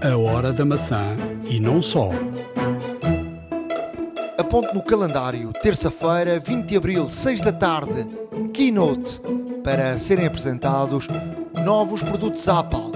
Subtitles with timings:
[0.00, 2.10] A hora da maçã e não só.
[4.38, 8.06] Aponte no calendário, terça-feira, 20 de abril, 6 da tarde,
[8.54, 9.20] Keynote,
[9.64, 11.08] para serem apresentados
[11.64, 12.92] novos produtos Apple.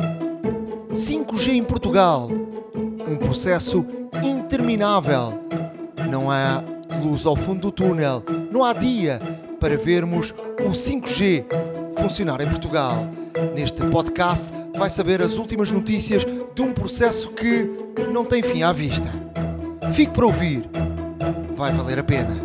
[0.92, 3.84] 5G em Portugal, um processo
[4.22, 5.42] interminável.
[6.08, 6.62] Não há
[7.02, 8.22] luz ao fundo do túnel,
[8.52, 9.20] não há dia
[9.58, 10.32] para vermos
[10.64, 11.46] o 5G
[12.00, 13.08] funcionar em Portugal.
[13.54, 14.46] Neste podcast
[14.76, 16.24] vai saber as últimas notícias
[16.54, 17.68] de um processo que
[18.12, 19.08] não tem fim à vista.
[19.92, 20.68] Fique para ouvir,
[21.56, 22.36] vai valer a pena.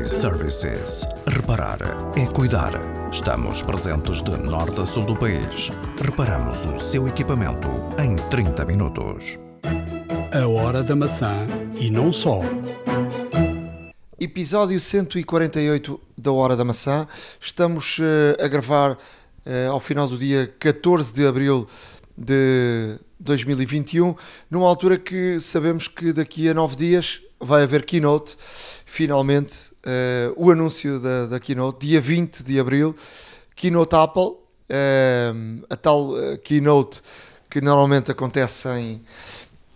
[0.00, 1.06] iServices.
[1.26, 1.78] Reparar
[2.16, 2.72] é cuidar.
[3.10, 5.70] Estamos presentes de norte a sul do país.
[6.00, 7.68] Reparamos o seu equipamento
[7.98, 9.38] em 30 minutos.
[10.32, 11.46] A hora da maçã
[11.76, 12.40] e não só.
[14.18, 17.06] Episódio 148 da Hora da Maçã.
[17.40, 18.96] Estamos eh, a gravar
[19.70, 21.66] ao final do dia 14 de abril
[22.16, 24.14] de 2021,
[24.50, 28.36] numa altura que sabemos que daqui a nove dias vai haver keynote.
[28.84, 32.94] Finalmente, eh, o anúncio da, da keynote, dia 20 de abril,
[33.56, 34.36] keynote Apple,
[34.68, 35.32] eh,
[35.68, 37.02] a tal eh, keynote
[37.50, 39.02] que normalmente acontece em,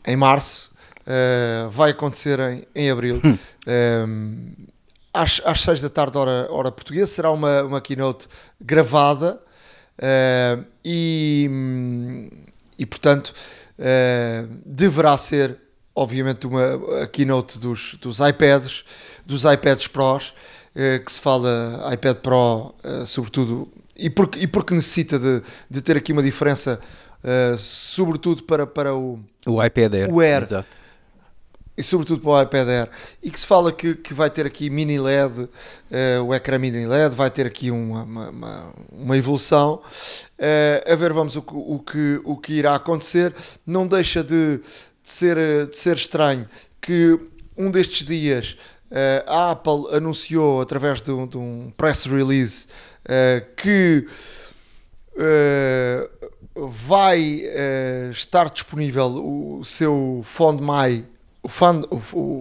[0.06, 0.72] em março,
[1.06, 3.20] eh, vai acontecer em, em abril.
[3.70, 4.06] Eh,
[5.12, 8.26] às, às 6 da tarde, hora, hora portuguesa, será uma, uma keynote
[8.58, 9.38] gravada
[9.98, 12.30] eh, e,
[12.78, 13.34] e, portanto,
[13.78, 15.56] eh, deverá ser,
[15.94, 18.84] obviamente, uma a keynote dos, dos iPads,
[19.26, 20.32] dos iPads Pros,
[20.74, 22.74] eh, que se fala iPad Pro,
[23.06, 26.78] sobretudo, e porque, e porque necessita de, de ter aqui uma diferença,
[27.58, 30.14] sobretudo para, para o, O iPad Air.
[30.14, 30.42] O Air.
[30.42, 30.87] Exato.
[31.78, 32.90] E sobretudo para o iPad Air,
[33.22, 35.48] e que se fala que, que vai ter aqui mini LED,
[35.92, 39.80] eh, o ecrã mini LED, vai ter aqui uma, uma, uma- evolução.
[40.36, 43.32] Eh, a ver, vamos o, o, que, o que irá acontecer.
[43.64, 44.62] Não deixa de, de
[45.04, 46.48] ser, de ser estranho
[46.80, 47.16] que
[47.56, 48.56] um destes dias
[48.90, 52.66] eh, a Apple anunciou através de um, de um press release
[53.56, 54.06] que
[56.54, 57.42] vai
[58.12, 59.06] estar disponível
[59.58, 61.06] o seu Fond My,
[61.48, 61.96] o Fond, o,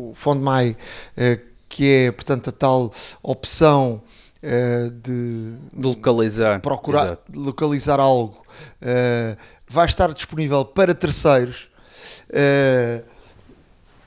[0.09, 0.75] o Fond My,
[1.15, 2.91] eh, que é portanto a tal
[3.23, 4.01] opção
[4.43, 6.59] eh, de De localizar.
[6.61, 7.39] procurar Exato.
[7.39, 8.45] localizar algo,
[8.81, 9.37] eh,
[9.67, 11.69] vai estar disponível para terceiros.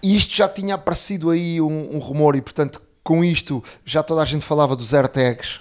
[0.02, 4.22] E isto já tinha aparecido aí um, um rumor, e portanto, com isto já toda
[4.22, 5.60] a gente falava dos AirTags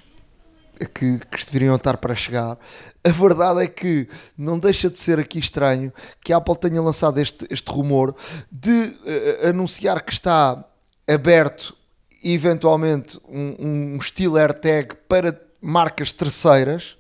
[0.85, 2.57] que, que deveriam estar para chegar.
[3.03, 4.07] A verdade é que
[4.38, 8.16] não deixa de ser aqui estranho que a Apple tenha lançado este, este rumor
[8.51, 10.63] de eh, anunciar que está
[11.07, 11.75] aberto
[12.23, 13.56] eventualmente um,
[13.95, 16.97] um estilo AirTag para marcas terceiras.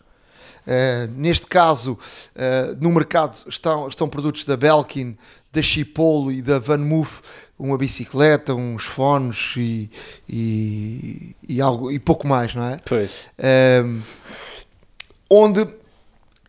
[0.67, 5.17] Uh, neste caso, uh, no mercado estão, estão produtos da Belkin,
[5.51, 7.21] da Chipolo e da Van Moof,
[7.59, 9.91] uma bicicleta, uns fones e,
[10.27, 12.79] e, e algo, e pouco mais, não é?
[12.85, 13.25] Pois.
[13.85, 14.01] Um,
[15.29, 15.67] onde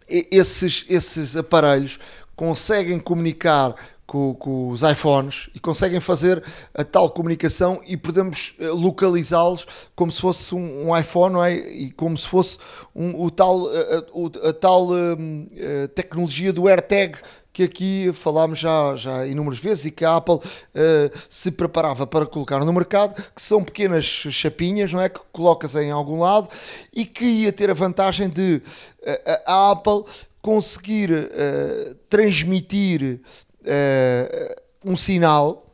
[0.09, 1.99] esses, esses aparelhos
[2.34, 3.75] conseguem comunicar
[4.06, 6.43] com, com os iPhones e conseguem fazer
[6.75, 11.54] a tal comunicação e podemos eh, localizá-los como se fosse um, um iPhone não é?
[11.54, 12.59] e como se fosse
[12.93, 17.19] um- o tal, a, a- o- a tal hum, eh, tecnologia do AirTag
[17.60, 20.38] que aqui falámos já, já inúmeras vezes e que a Apple
[20.75, 25.09] eh, se preparava para colocar no mercado, que são pequenas chapinhas, não é?
[25.09, 26.49] Que colocas em algum lado
[26.93, 28.62] e que ia ter a vantagem de
[29.03, 30.04] eh, a, Apple
[30.41, 33.20] conseguir eh, transmitir
[34.82, 35.66] um sinal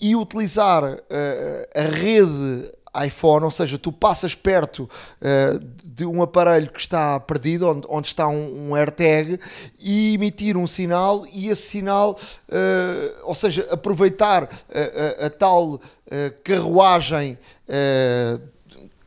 [0.00, 2.72] e utilizar a rede
[3.04, 4.88] iPhone, ou seja, tu passas perto
[5.20, 5.60] eh,
[5.98, 9.40] de um aparelho que está perdido, onde, onde está um, um AirTag,
[9.80, 12.16] e emitir um sinal, e esse sinal,
[12.48, 17.36] eh, ou seja, aproveitar eh, a, a tal eh, carruagem.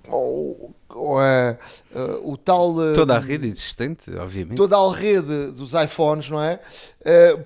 [0.10, 1.58] ou, ou, eh,
[2.24, 4.58] o tal Toda a rede existente, obviamente.
[4.58, 6.60] toda a rede dos iPhones, não é?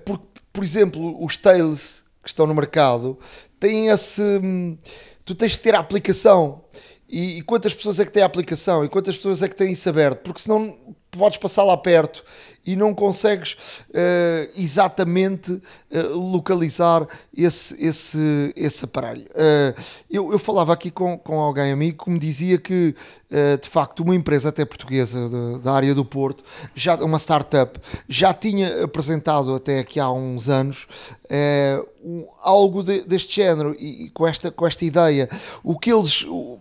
[0.04, 0.20] Por,
[0.52, 3.16] por exemplo, os Tails que estão no mercado
[3.60, 4.20] têm esse.
[4.20, 4.76] hum,
[5.24, 6.62] Tu tens que ter a aplicação.
[7.08, 8.84] E, e quantas pessoas é que têm a aplicação?
[8.84, 10.22] E quantas pessoas é que têm isso aberto?
[10.22, 10.76] Porque senão
[11.10, 12.22] podes passar lá perto
[12.66, 13.56] e não consegues
[13.94, 19.24] eh, exatamente eh, localizar esse, esse, esse aparelho.
[19.34, 19.74] Eh,
[20.10, 22.94] eu, eu falava aqui com, com alguém amigo que me dizia que,
[23.62, 26.44] de facto, uma empresa até portuguesa da- da área do Porto,
[26.74, 30.86] já, uma startup, já tinha apresentado até aqui há uns anos
[32.04, 35.28] um- algo de- deste género e, e com, esta, com esta ideia.
[35.64, 36.22] O que eles.
[36.24, 36.58] o-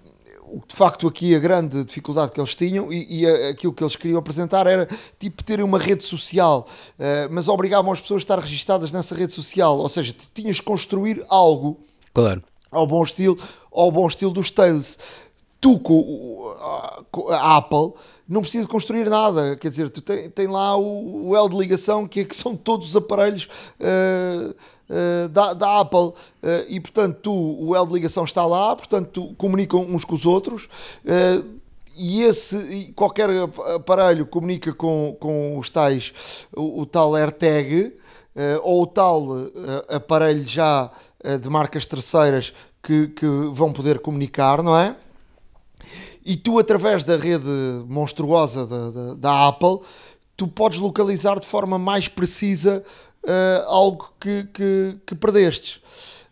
[0.67, 4.19] de facto aqui a grande dificuldade que eles tinham e, e aquilo que eles queriam
[4.19, 4.87] apresentar era
[5.19, 6.67] tipo terem uma rede social,
[6.99, 10.57] eh, mas obrigavam as pessoas a estar registadas nessa rede social, ou seja, tu tinhas
[10.57, 11.79] de construir algo
[12.13, 12.43] Claro.
[12.71, 13.37] ao bom estilo,
[13.71, 14.97] ao bom estilo dos Tails.
[15.59, 16.53] Tu com,
[17.31, 17.93] a- Apple
[18.27, 22.07] não precisa construir nada, quer dizer, tu tem, tem lá o, o L de ligação
[22.07, 23.47] que, é, que são todos os aparelhos
[23.79, 24.53] eh,
[24.89, 26.11] eh, da, da Apple
[26.43, 30.15] eh, e portanto tu, o L de ligação está lá, portanto tu, comunicam uns com
[30.15, 30.67] os outros.
[31.05, 31.43] eh,
[31.97, 36.13] e esse e qualquer ap- aparelho comunica com, com os tais,
[36.55, 37.93] o, o tal AirTag
[38.63, 39.23] ou o tal
[39.87, 40.91] aparelho já
[41.41, 42.51] de marcas terceiras
[42.83, 44.93] que, que vão poder comunicar, não é?
[46.25, 47.47] E tu, através da rede
[47.87, 49.79] monstruosa da, da, da Apple,
[50.35, 52.83] tu podes localizar de forma mais precisa
[53.27, 55.81] eh, algo que, que, que perdestes.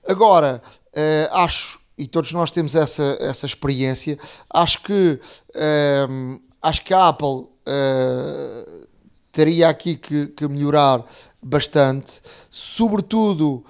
[0.07, 0.61] Agora,
[0.93, 4.17] eh, acho, e todos nós temos essa, essa experiência,
[4.49, 5.19] acho que,
[5.55, 8.85] ehm, acho que a Apple eh,
[9.31, 11.03] teria aqui que, que melhorar
[11.41, 13.65] bastante, sobretudo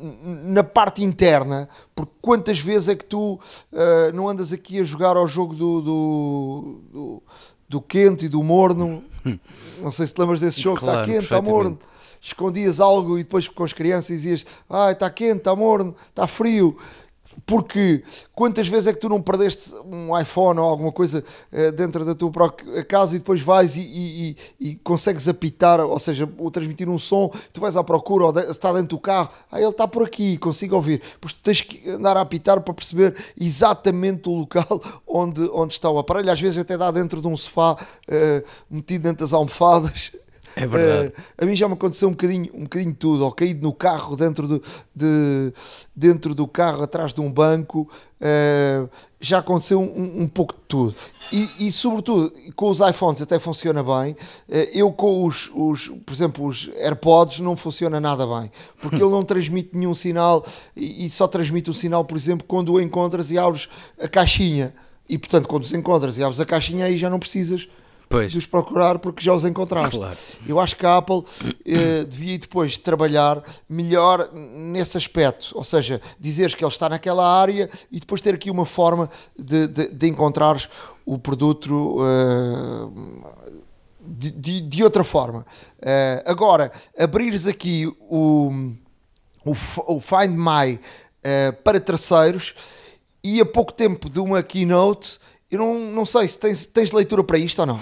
[0.00, 3.40] na parte interna, porque quantas vezes é que tu
[3.72, 7.22] eh, não andas aqui a jogar ao jogo do, do, do,
[7.68, 9.02] do quente e do morno?
[9.80, 11.78] Não sei se te lembras desse jogo, está Claro, quente, está morno.
[12.20, 16.76] Escondias algo e depois com as crianças dizias: Ai, está quente, está morno, está frio.
[17.44, 18.02] Porque
[18.34, 21.22] quantas vezes é que tu não perdeste um iPhone ou alguma coisa
[21.52, 25.80] eh, dentro da tua própria casa e depois vais e, e- e- e consegues apitar,
[25.80, 29.30] ou seja, ou transmitir um som, tu vais à procura, ou está dentro do carro,
[29.50, 31.02] ah, ele está por aqui, consigo ouvir.
[31.20, 35.90] Pois tu tens que andar a apitar para perceber exatamente o local onde, onde está
[35.90, 36.32] o aparelho.
[36.32, 37.76] Às vezes até dá dentro de um sofá
[38.08, 40.12] eh, metido dentro das almofadas.
[40.56, 41.12] É verdade.
[41.14, 43.74] Eh, a mim já me aconteceu um bocadinho, um bocadinho de tudo, ou caído no
[43.74, 44.62] carro, dentro do,
[44.94, 45.52] de,
[45.94, 47.86] dentro do carro, atrás de um banco,
[48.18, 48.88] eh,
[49.20, 50.94] já aconteceu um, um pouco de tudo.
[51.30, 54.16] E, e, sobretudo, com os iPhones até funciona bem.
[54.48, 58.50] Eh, eu com os, os, por exemplo, os AirPods não funciona nada bem,
[58.80, 60.42] porque ele não transmite nenhum sinal
[60.74, 63.68] e, e só transmite o sinal, por exemplo, quando o encontras e abres
[64.00, 64.72] a caixinha.
[65.06, 67.68] E portanto, quando os encontras e abres a caixinha, aí já não precisas
[68.08, 68.30] Pois.
[68.30, 69.96] de os procurar porque já os encontraste.
[69.96, 70.16] Claro.
[70.46, 71.24] Eu acho que a Apple
[71.64, 77.68] eh, devia depois trabalhar melhor nesse aspecto, ou seja, dizeres que ele está naquela área
[77.90, 80.68] e depois ter aqui uma forma de, de, de encontrares
[81.04, 83.56] o produto eh,
[84.00, 85.44] de, de, de outra forma.
[85.82, 88.52] Eh, agora, abrires aqui o,
[89.44, 90.78] o, o Find My
[91.22, 92.54] eh, para terceiros
[93.22, 95.18] e a pouco tempo de uma keynote,
[95.50, 97.80] eu não, não sei se tens, tens leitura para isto ou não.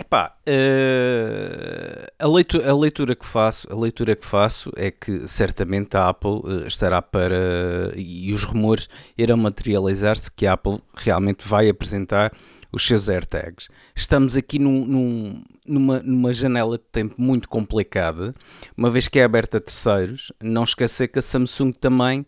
[0.00, 5.96] Epá, eh, a, leitura, a leitura que faço, a leitura que faço é que certamente
[5.96, 11.68] a Apple eh, estará para e os rumores irão materializar-se que a Apple realmente vai
[11.68, 12.32] apresentar
[12.70, 13.68] os seus AirTags.
[13.96, 18.34] Estamos aqui num- num- numa, numa janela de tempo muito complicada,
[18.76, 20.32] uma vez que é aberta a terceiros.
[20.40, 22.24] Não esquecer que a Samsung também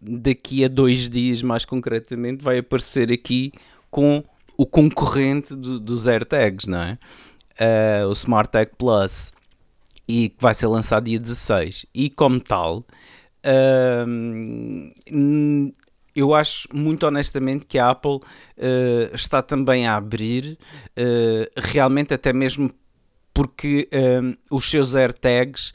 [0.00, 3.52] daqui a dois dias, mais concretamente, vai aparecer aqui
[3.90, 4.22] com
[4.56, 6.98] o concorrente do- dos AirTags, não é?
[7.58, 9.32] Eh, o SmartTag Plus,
[10.06, 11.86] e que vai ser lançado dia 16.
[11.94, 12.84] E como tal,
[14.06, 15.72] hum,
[16.14, 18.18] eu acho muito honestamente que a Apple
[18.56, 20.58] eh, está também a abrir,
[20.96, 22.70] eh, realmente até mesmo
[23.38, 25.72] porque hum, os seus AirTags,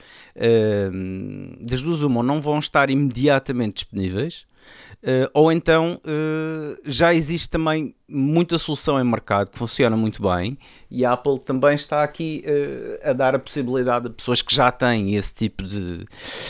[0.91, 4.45] hum, das duas uma, não vão estar imediatamente disponíveis,
[5.01, 10.57] eh, ou então eh, já existe também muita solução em mercado que funciona muito bem
[10.91, 14.69] e a Apple também está aqui eh, a dar a possibilidade a pessoas que já
[14.69, 16.05] têm esse tipo de,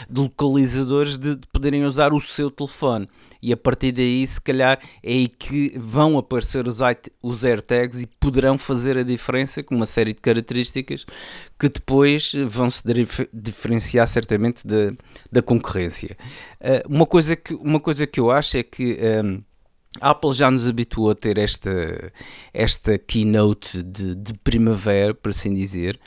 [0.10, 3.08] de localizadores de, de poderem usar o seu telefone
[3.44, 6.80] e a partir daí se calhar é aí que vão aparecer os,
[7.22, 11.06] os AirTags e poderão fazer a diferença com uma série de características
[11.60, 14.94] que depois vão se dif- diferenciar certamente da,
[15.30, 16.16] da concorrência.
[16.62, 19.42] Eh, uma, coisa que, uma coisa que eu acho é que ehm,
[20.02, 22.12] a Apple já nos habituou a ter esta,
[22.54, 26.00] esta keynote de, de primavera, por assim dizer.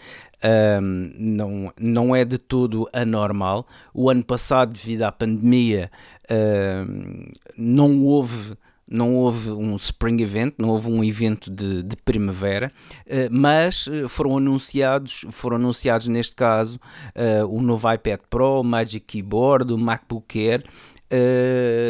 [0.46, 3.66] Ahm, não, não é de todo anormal.
[3.92, 5.90] O ano passado, devido à pandemia,
[6.30, 8.54] ahm, não houve.
[8.88, 12.70] Não houve um Spring Event, não houve um evento de, de primavera,
[13.04, 16.78] eh, mas eh, foram anunciados, foram anunciados neste caso
[17.12, 20.62] eh, o novo iPad Pro, o Magic Keyboard, o MacBook Air,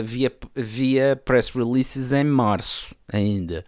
[0.05, 3.63] via, via press releases em março ainda.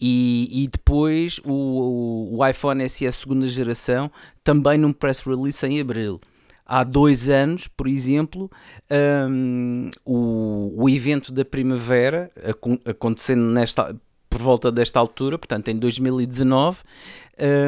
[0.00, 4.10] E, e depois o, o iPhone SE segunda geração
[4.44, 6.20] também num press release em abril.
[6.66, 8.50] há dois anos, por exemplo,
[9.30, 12.30] um, o, o evento da primavera,
[12.84, 13.96] acontecendo nesta,
[14.28, 16.78] por volta desta altura, portanto em 2019,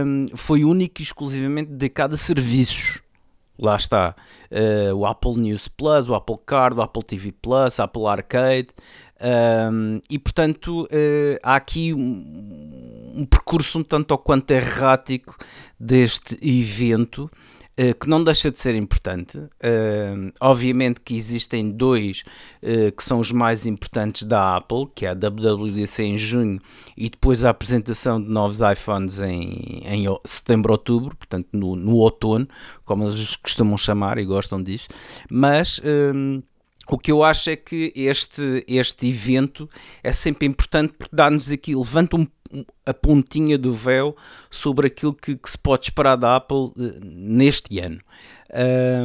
[0.04, 3.00] um, foi único e exclusivamente dedicado a serviços.
[3.58, 4.14] Lá está
[4.52, 8.68] uh, o Apple News Plus, o Apple Card, o Apple TV Plus, Apple Arcade.
[9.20, 15.36] Um, e portanto uh, há aqui um, um, percurso um tanto ou quanto errático
[15.78, 17.28] deste evento
[17.80, 19.38] eh, que não deixa de ser importante.
[19.38, 22.25] Uh, obviamente que existem dois
[22.61, 26.61] uh, que são os mais importantes da Apple, que é a WWDC em junho
[26.97, 32.49] e depois a apresentação de novos iPhones em, em setembro, outubro, portanto no, no outono,
[32.85, 34.88] como eles costumam chamar e gostam disso.
[35.30, 35.80] Mas
[36.90, 39.68] o que eu acho é que este, este evento
[40.02, 42.26] é sempre importante porque dá-nos aqui, levanta um,
[42.84, 44.16] a pontinha do véu
[44.50, 48.00] sobre aquilo que, que se pode esperar da Apple uh, neste ano.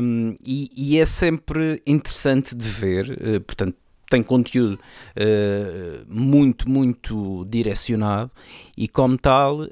[0.02, 3.76] Um, e, e, é sempre interessante de ver, uh, portanto,
[4.10, 8.32] tem conteúdo uh, muito, muito direcionado
[8.76, 9.68] e, como tal, uh,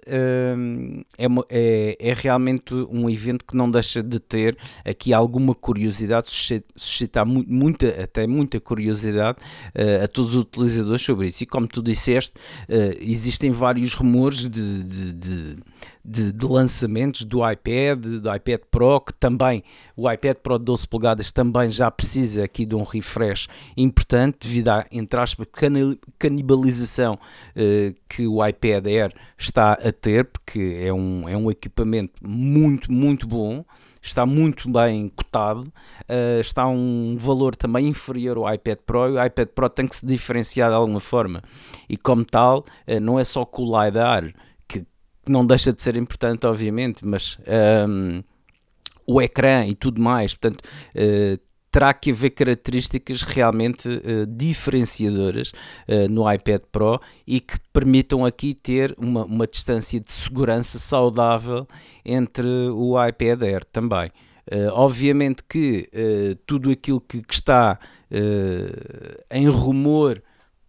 [1.17, 6.27] é, é, é, realmente um evento que não deixa de ter aqui alguma curiosidade,
[6.75, 9.39] suscitar muita, até muita curiosidade
[9.75, 11.43] uh, a todos os utilizadores sobre isso.
[11.43, 12.33] E, como tu disseste,
[12.99, 15.57] existem vários rumores de, de, de
[16.03, 19.63] de, de, lançamentos do iPad, do iPad Pro, que também
[19.95, 24.69] o iPad Pro de 12 polegadas também já precisa aqui de um refresh importante devido
[24.69, 25.47] à, entre aspas,
[26.17, 28.87] canibalização uh, que o iPad
[29.37, 33.63] Está a ter, porque é um, é um equipamento muito, muito bom
[34.01, 35.61] está muito bem cotado,
[36.09, 39.95] uh, está um valor também inferior ao iPad Pro e o iPad Pro tem que
[39.95, 41.41] se diferenciar de alguma forma.
[41.87, 44.33] E como tal uh, não é só com o LiDAR
[44.67, 44.85] que
[45.27, 47.37] não deixa de ser importante, obviamente, mas
[47.87, 48.23] um,
[49.05, 55.53] o ecrã e tudo mais, portanto, uh, terá que haver características realmente uh, diferenciadoras
[55.87, 61.65] uh, no iPad Pro e que permitam aqui ter uma, uma distância de segurança saudável
[62.03, 64.11] entre o iPad Air também.
[64.51, 65.87] Uh, obviamente que
[66.45, 67.79] tudo aquilo que, que está
[69.29, 70.21] em rumor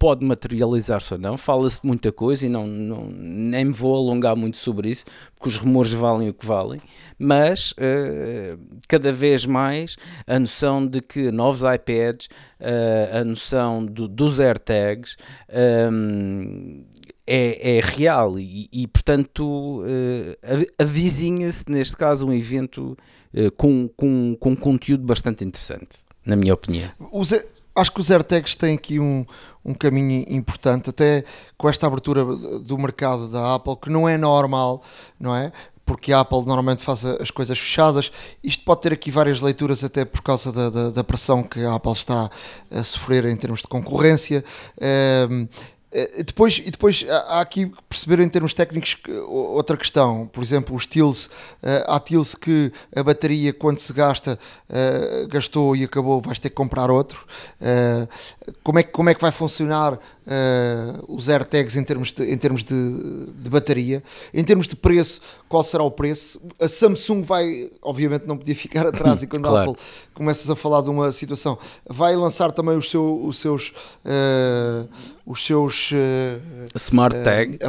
[0.03, 1.37] pode materializar-se ou não.
[1.37, 5.47] Fala-se de muita coisa e não, não, nem me vou alongar muito sobre isso, porque
[5.47, 6.81] os rumores valem o que valem,
[7.17, 9.95] mas uh, cada vez mais
[10.27, 12.27] a noção de que novos iPads,
[12.59, 15.15] uh, a noção do, dos AirTags.
[15.89, 16.83] Um,
[17.25, 22.97] é, é, real e, e portanto uh, avizinha-se neste caso um evento
[23.33, 26.89] uh, com, com, com conteúdo bastante interessante, na minha opinião.
[27.13, 27.31] Os,
[27.75, 29.25] acho que os AirTags têm aqui um,
[29.65, 31.23] um caminho importante, até
[31.57, 34.83] com esta abertura do mercado da Apple, que não é normal,
[35.19, 35.51] não é?
[35.85, 38.11] Porque a Apple normalmente faz as coisas fechadas.
[38.41, 41.75] Isto pode ter aqui várias leituras, até por causa da, da, da pressão que a
[41.75, 42.29] Apple está
[42.71, 44.45] a sofrer em termos de concorrência.
[45.29, 45.47] Um, eh,
[46.25, 48.97] depois, e depois há aqui perceber em termos técnicos
[49.27, 51.29] outra questão, por exemplo, os TILs,
[51.61, 56.49] eh, há TILs que a bateria quando se gasta, eh, gastou e acabou, vais ter
[56.49, 57.25] que comprar outro.
[58.63, 59.99] Como é, como é que vai funcionar
[61.07, 64.03] os AirTags em termos, de, em termos de, de bateria?
[64.33, 66.41] Em termos de preço, qual será o preço?
[66.59, 69.69] A Samsung vai, obviamente não podia ficar atrás e quando claro.
[69.69, 71.57] a Apple começas a falar de uma situação,
[71.89, 73.73] vai lançar também os, seu, os seus
[75.25, 77.59] os seus uh, Smart uh, Tag.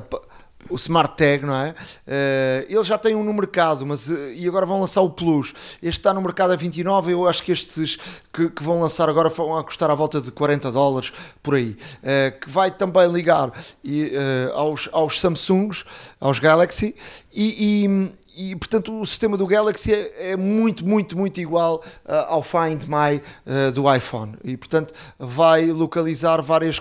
[0.68, 1.70] o Smart Tag, não é?
[1.70, 5.54] Uh, ele já tem um no mercado, mas uh, e agora vão lançar o Plus.
[5.82, 7.96] Este está no mercado a 29, eu acho que estes
[8.32, 11.76] que, que vão lançar agora vão a custar à volta de 40 dólares por aí.
[12.02, 14.12] Uh, que vai também ligar e,
[14.54, 15.84] aos, aos Samsungs,
[16.20, 16.94] aos Galaxy
[17.32, 22.12] e, e e portanto o sistema do Galaxy é, é muito, muito, muito igual uh,
[22.28, 24.36] ao Find My uh, do iPhone.
[24.44, 26.80] E portanto vai localizar várias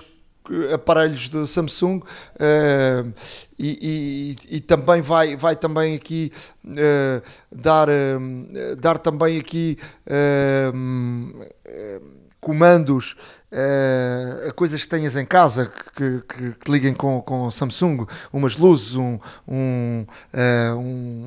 [0.74, 3.14] aparelhos do Samsung uh,
[3.58, 6.30] e, e, e, também vai, vai também aqui
[7.50, 7.88] dar,
[8.76, 9.78] dar também aqui
[12.44, 13.16] comandos
[14.48, 18.96] a coisas que tenhas em casa que, que, que liguem com, com Samsung, umas luzes,
[18.96, 20.04] um, um,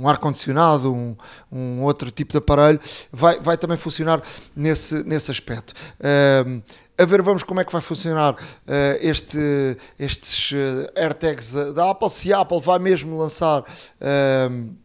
[0.02, 1.16] um ar-condicionado, um,
[1.50, 2.82] um outro tipo de aparelho,
[3.14, 4.22] vai, vai também funcionar
[4.54, 5.74] nesse, nesse aspecto
[6.98, 8.38] a ver, vamos como é que vai funcionar uh,
[9.00, 12.10] este, estes uh, AirTags da, da, Apple.
[12.10, 14.76] Se a Apple vai mesmo lançar uh,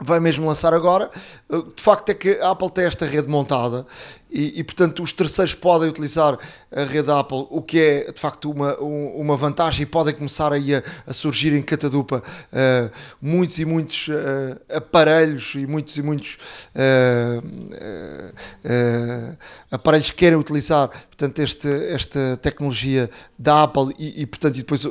[0.00, 1.08] vai mesmo lançar agora.
[1.48, 3.86] Uh, De facto é que a Apple tem esta rede montada
[4.36, 6.38] e, e, portanto os terceiros podem utilizar
[6.70, 10.52] a rede Apple, o que é de facto uma, um- uma vantagem e podem começar
[10.52, 12.90] aí a, a surgir em catadupa uh,
[13.20, 16.36] muitos e muitos uh, aparelhos e muitos e muitos
[16.74, 17.42] uh,
[19.70, 24.82] aparelhos que querem utilizar portanto este, esta tecnologia da Apple e, e, portanto e depois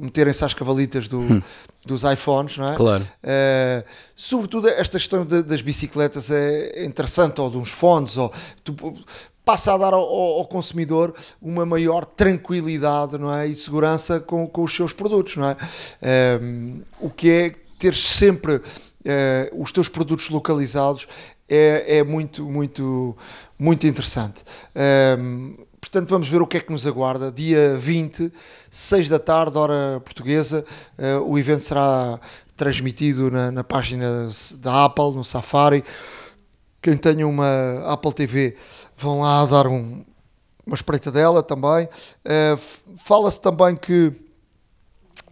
[0.00, 1.42] meterem-se às cavalitas do,
[1.84, 2.76] dos iPhones, não é?
[2.76, 3.02] Claro.
[3.22, 3.84] Uh,
[4.16, 8.74] sobretudo esta questão de- das bicicletas é interessante, ou de uns fones, ou tu-
[9.44, 13.46] passa a dar ao, ao- consumidor uma maior tranquilidade não é?
[13.46, 15.56] e segurança com, com os seus produtos, não é?
[16.40, 18.62] Um, o que é ter sempre uh,
[19.62, 21.06] os teus produtos localizados
[21.46, 23.14] é, é muito, muito,
[23.58, 24.42] muito interessante.
[25.18, 27.30] Um, Portanto, vamos ver o que é que nos aguarda.
[27.30, 28.32] Dia 20,
[28.70, 30.64] 6 da tarde, hora portuguesa.
[30.96, 32.18] eh, o evento será
[32.56, 35.84] transmitido na, na página da Apple, no Safari.
[36.80, 38.56] Quem tenha uma Apple TV
[38.96, 40.02] vão lá dar um-
[40.66, 41.86] uma espreita dela também.
[42.24, 44.10] F- Fala-se também que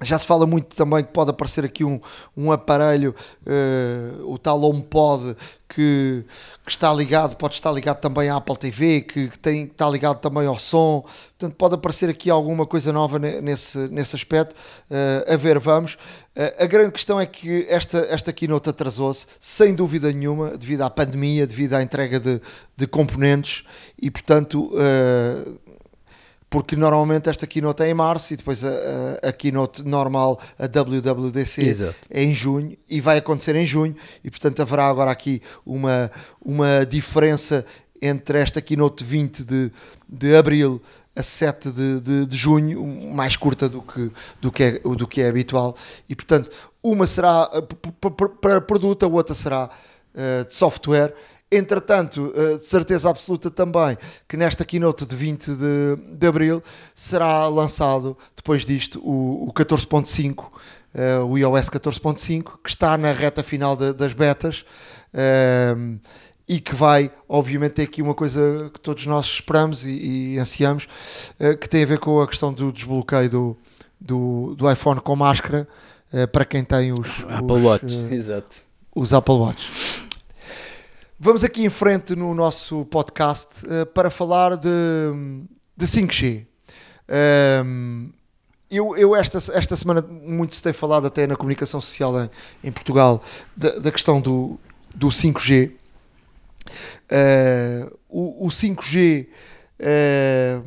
[0.02, 2.00] já se fala muito também que pode aparecer aqui um,
[2.36, 3.14] um aparelho,
[3.46, 5.36] eh, o tal HomePod,
[5.68, 6.24] que,
[6.64, 9.88] que está ligado, pode estar ligado também à Apple TV, que, que tem, que está
[9.88, 11.02] ligado também ao som.
[11.38, 14.54] Portanto, pode aparecer aqui alguma coisa nova ne- nesse, nesse aspecto.
[14.90, 15.96] Eh, a ver, vamos.
[16.36, 20.90] Eh, a grande questão é que esta, esta keynote atrasou-se, sem dúvida nenhuma, devido à
[20.90, 22.40] pandemia, devido à entrega de,
[22.76, 23.64] de componentes
[24.00, 24.70] e, portanto,
[26.52, 30.66] porque normalmente esta keynote é em março e depois a, a, a keynote normal, a
[30.66, 31.96] WWDC, Exato.
[32.10, 33.96] é em junho e vai acontecer em junho.
[34.22, 36.10] E portanto haverá agora aqui uma,
[36.44, 37.64] uma diferença
[38.02, 39.72] entre esta keynote 20 de,
[40.06, 40.82] de abril
[41.16, 45.22] a 7 de, de, de junho, mais curta do que, do, que é, do que
[45.22, 45.74] é habitual.
[46.06, 46.50] E portanto
[46.82, 47.48] uma será
[48.42, 49.70] para produto, a outra será
[50.14, 51.14] eh, de software
[51.54, 56.62] Entretanto, eh, de certeza absoluta também que nesta keynote de 20 de, de abril
[56.94, 60.44] será lançado, depois disto, o, o 14.5,
[60.94, 64.64] eh, o iOS 14.5, que está na reta final da- das betas
[65.12, 65.98] ehm,
[66.48, 70.88] e que vai, obviamente, ter aqui uma coisa que todos nós esperamos e, e ansiamos,
[71.38, 73.56] eh, que tem a ver com a questão do desbloqueio do,
[74.00, 75.68] do, do iPhone com máscara
[76.12, 77.94] eh, para quem tem os, Apple os, Watch.
[78.10, 78.56] eh, Exato.
[78.94, 79.68] os Apple Watch.
[81.24, 84.68] Vamos aqui em frente no nosso podcast eh, para falar de,
[85.76, 86.44] de 5G.
[87.08, 88.08] Ehm,
[88.68, 92.30] eu, eu esta, esta semana muito se tem falado até na comunicação social em,
[92.64, 93.22] em Portugal
[93.56, 94.58] da, da questão do,
[94.96, 95.70] do 5G.
[97.08, 99.28] Eh, o, o 5G
[99.78, 100.60] eh,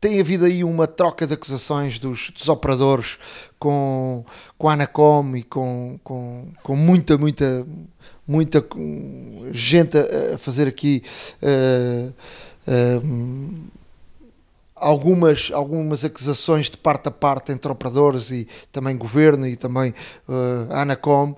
[0.00, 3.16] tem havido aí uma troca de acusações dos, dos operadores
[3.60, 4.24] com,
[4.58, 7.64] com a Anacom e com, com, com muita, muita,
[8.28, 8.62] muita
[9.50, 11.02] gente a, a fazer aqui
[11.40, 12.10] eh,
[12.66, 13.00] eh,
[14.76, 19.94] algumas, algumas acusações de parte a parte entre operadores e também governo e também
[20.70, 21.34] a Anacom.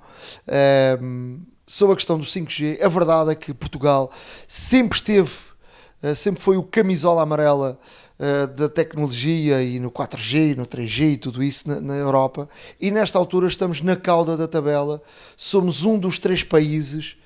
[1.65, 4.11] sobre a questão do 5G, a verdade é que Portugal
[4.49, 5.31] sempre esteve,
[6.03, 7.79] eh, sempre foi o camisola amarela
[8.23, 12.47] eh, da tecnologia e no 4G, no 3G e tudo isso na, na Europa.
[12.79, 15.01] E nesta altura estamos na cauda da tabela.
[15.39, 17.17] Somos um dos três países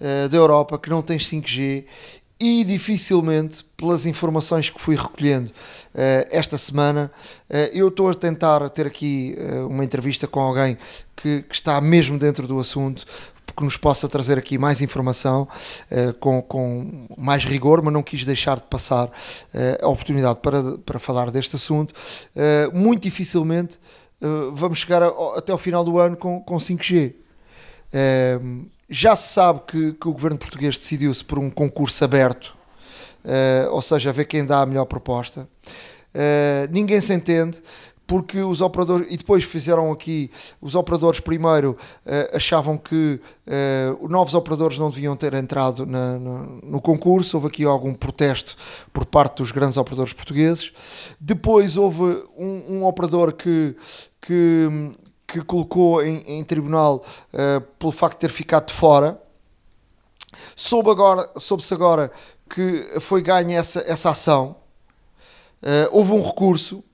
[0.00, 1.86] eh, da Europa que não tem 5G
[2.38, 5.50] e dificilmente, pelas informações que fui recolhendo
[5.92, 7.10] eh, esta semana,
[7.72, 9.36] eu estou a tentar ter aqui
[9.68, 10.78] uma entrevista com alguém
[11.16, 13.04] que, que está mesmo dentro do assunto
[13.52, 15.46] que nos possa trazer aqui mais informação
[15.90, 19.10] eh, com, com mais rigor, mas não quis deixar de passar
[19.52, 21.94] eh, a oportunidade para, para falar deste assunto.
[22.34, 23.78] Eh, muito dificilmente
[24.54, 27.12] vamos chegar a- até ao final do ano com, com 5G.
[27.92, 28.40] Eh,
[28.88, 32.54] já se sabe que, que o governo português decidiu-se por um concurso aberto,
[33.70, 35.48] ou seja, a ver quem dá a melhor proposta.
[36.70, 37.62] Ninguém se entende
[38.06, 43.20] porque os operadores e depois fizeram aqui os operadores primeiro eh, achavam que
[44.00, 47.36] os novos operadores não deviam ter entrado na- no, concurso.
[47.36, 48.56] Houve aqui algum protesto
[48.92, 50.72] por parte dos grandes operadores portugueses.
[51.20, 52.02] Depois houve
[52.36, 53.76] um, um operador que
[54.20, 54.68] que,
[55.26, 59.20] que colocou em, em tribunal eh, pelo facto de ter ficado de fora.
[60.56, 62.10] Soube agora soube-se agora
[62.48, 64.56] que foi ganha essa, essa ação.
[65.62, 66.84] Uh, houve um recurso.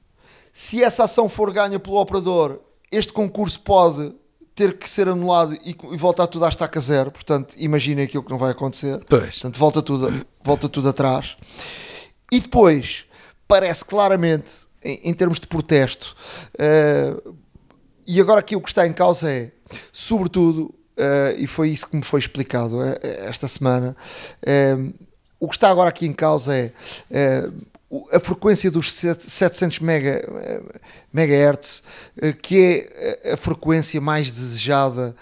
[0.60, 2.60] Se essa ação for ganha pelo operador,
[2.92, 4.14] este concurso pode
[4.54, 7.10] ter que ser anulado e, e voltar tudo à estaca zero.
[7.10, 9.00] Portanto, imaginem aquilo que não vai acontecer.
[9.08, 9.38] Pois.
[9.38, 11.38] Portanto, volta tudo, volta tudo atrás.
[12.30, 13.06] E depois,
[13.48, 14.52] parece claramente,
[14.84, 16.14] em, em termos de protesto,
[16.56, 17.34] uh,
[18.06, 19.52] e agora aqui o que está em causa é,
[19.90, 23.96] sobretudo, uh, e foi isso que me foi explicado uh, esta semana.
[25.40, 26.70] O que está agora aqui em causa é
[28.12, 30.22] a frequência dos 700 mega,
[31.12, 31.82] megahertz,
[32.40, 32.88] que
[33.24, 35.14] é a frequência mais desejada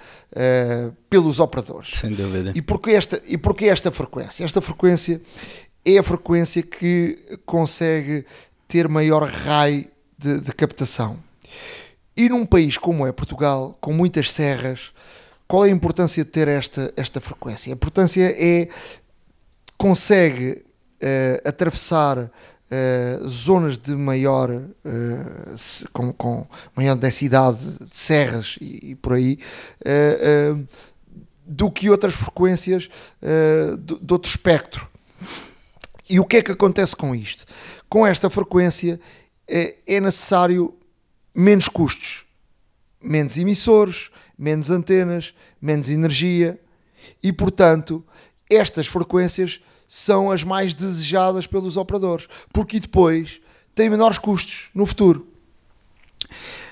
[1.08, 1.96] pelos operadores.
[1.98, 2.52] Sem dúvida.
[2.54, 4.44] E porquê, esta, e porquê esta frequência?
[4.44, 5.20] Esta frequência
[5.84, 8.26] é a frequência que consegue
[8.66, 9.86] ter maior raio
[10.18, 11.18] de, de captação.
[12.14, 14.92] E num país como é Portugal, com muitas serras,
[15.46, 17.72] qual é a importância de ter esta, esta frequência?
[17.72, 18.68] A importância é
[19.78, 20.64] consegue
[21.02, 22.30] uh, atravessar
[22.70, 29.38] uh, zonas de maior uh, com, com, maior densidade de serras e, e por aí
[31.46, 32.90] do que outras frequências
[33.78, 34.86] de, de outro espectro.
[36.08, 37.46] E o que é que acontece com isto?
[37.88, 39.00] Com esta frequência
[39.46, 40.74] é necessário
[41.34, 42.26] menos custos,
[43.02, 46.60] menos emissores, menos antenas, menos energia
[47.22, 48.04] e, portanto,
[48.48, 53.40] estas frequências são as mais desejadas pelos operadores, porque depois
[53.74, 55.26] têm menores custos no futuro.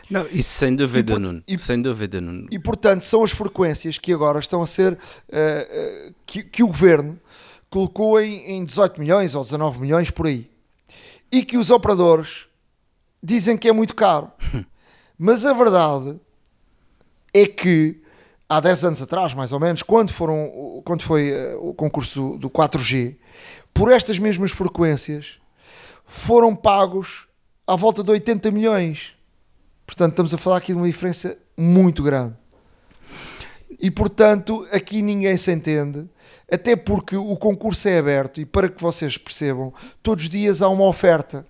[0.08, 1.42] Não, isso sem dúvida, e, Nuno.
[1.48, 2.46] E, sem dúvida, Nuno.
[2.50, 6.68] E portanto são as frequências que agora estão a ser uh, uh, que, que, o
[6.68, 7.18] governo
[7.70, 10.48] colocou em, em 18 milhões ou 19 milhões por aí
[11.32, 12.46] e que os operadores
[13.22, 14.30] dizem que é muito caro.
[15.18, 16.20] Mas a verdade
[17.34, 18.00] é que
[18.48, 22.38] há 10 anos atrás, mais ou menos, quando, foram, quando foi uh, o concurso do,
[22.38, 23.16] do 4G,
[23.74, 25.38] por estas mesmas frequências,
[26.06, 27.26] foram pagos
[27.66, 29.14] à volta de 80 milhões.
[29.86, 32.34] Portanto, estamos a falar aqui de uma diferença muito grande.
[33.80, 36.08] E portanto, aqui ninguém se entende,
[36.50, 40.68] até porque o concurso é aberto e para que vocês percebam, todos os dias há
[40.68, 41.46] uma oferta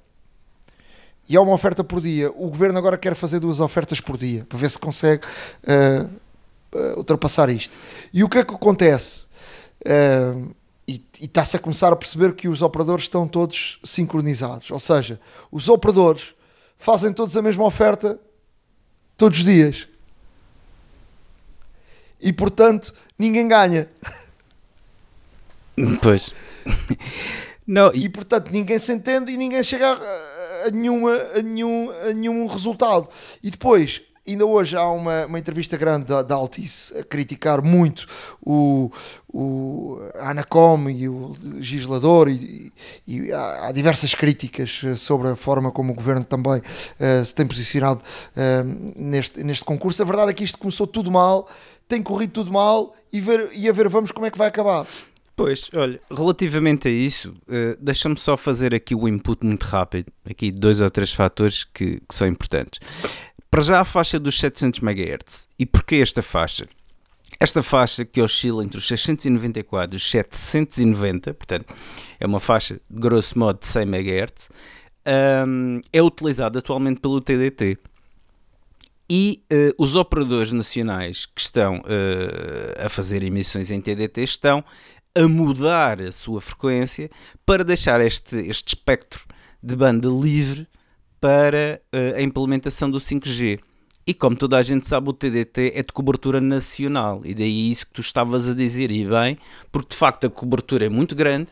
[1.28, 2.30] e há uma oferta por dia.
[2.30, 6.08] O governo agora quer fazer duas ofertas por dia para ver se consegue uh,
[6.72, 7.76] uh, ultrapassar isto.
[8.12, 9.26] E o que é que acontece?
[9.80, 10.54] Uh,
[10.86, 14.70] e, está-se a começar a perceber que os operadores estão todos sincronizados.
[14.70, 16.34] Ou seja, os operadores
[16.78, 18.18] fazem todos a mesma oferta
[19.16, 19.88] todos os dias.
[22.20, 23.88] E portanto, ninguém ganha.
[26.00, 26.32] Pois.
[27.66, 28.04] Não, e...
[28.04, 32.46] e portanto ninguém se entende e ninguém chega a, a, nenhuma, a, nenhum, a nenhum
[32.46, 33.10] resultado.
[33.42, 38.06] E depois, ainda hoje há uma, uma entrevista grande da, da Altice a criticar muito
[38.40, 38.90] o,
[39.32, 42.72] o Anacom e o legislador e,
[43.06, 47.46] e há, há, diversas críticas sobre a forma como o governo também uh, se tem
[47.46, 50.02] posicionado uh, neste, neste concurso.
[50.02, 51.48] A verdade é que isto começou tudo mal,
[51.88, 54.86] tem corrido tudo mal e, ver, e a ver vamos como é que vai acabar.
[55.36, 60.50] Pois, olha, relativamente a isso, uh, deixa-me só fazer aqui o input muito rápido, aqui
[60.50, 62.80] dois ou três fatores que, que são importantes.
[63.50, 65.48] Para já a faixa dos 700 MHz.
[65.58, 66.68] E porquê esta faixa?
[67.38, 71.74] Esta faixa que oscila entre os 694 e os 790, portanto,
[72.18, 74.48] é uma faixa de grosso modo de 100 MHz,
[75.46, 77.78] um, é utilizada atualmente pelo TDT.
[79.08, 84.64] E uh, os operadores nacionais que estão uh, a fazer emissões em TDT estão
[85.14, 87.08] a mudar a sua frequência
[87.44, 89.24] para deixar este, este espectro
[89.62, 90.66] de banda livre
[91.20, 93.60] para uh, a implementação do 5G.
[94.06, 97.86] E como toda a gente sabe, o TDT é de cobertura nacional, e daí isso
[97.86, 99.36] que tu estavas a dizer, e bem,
[99.72, 101.50] porque de facto a cobertura é muito grande,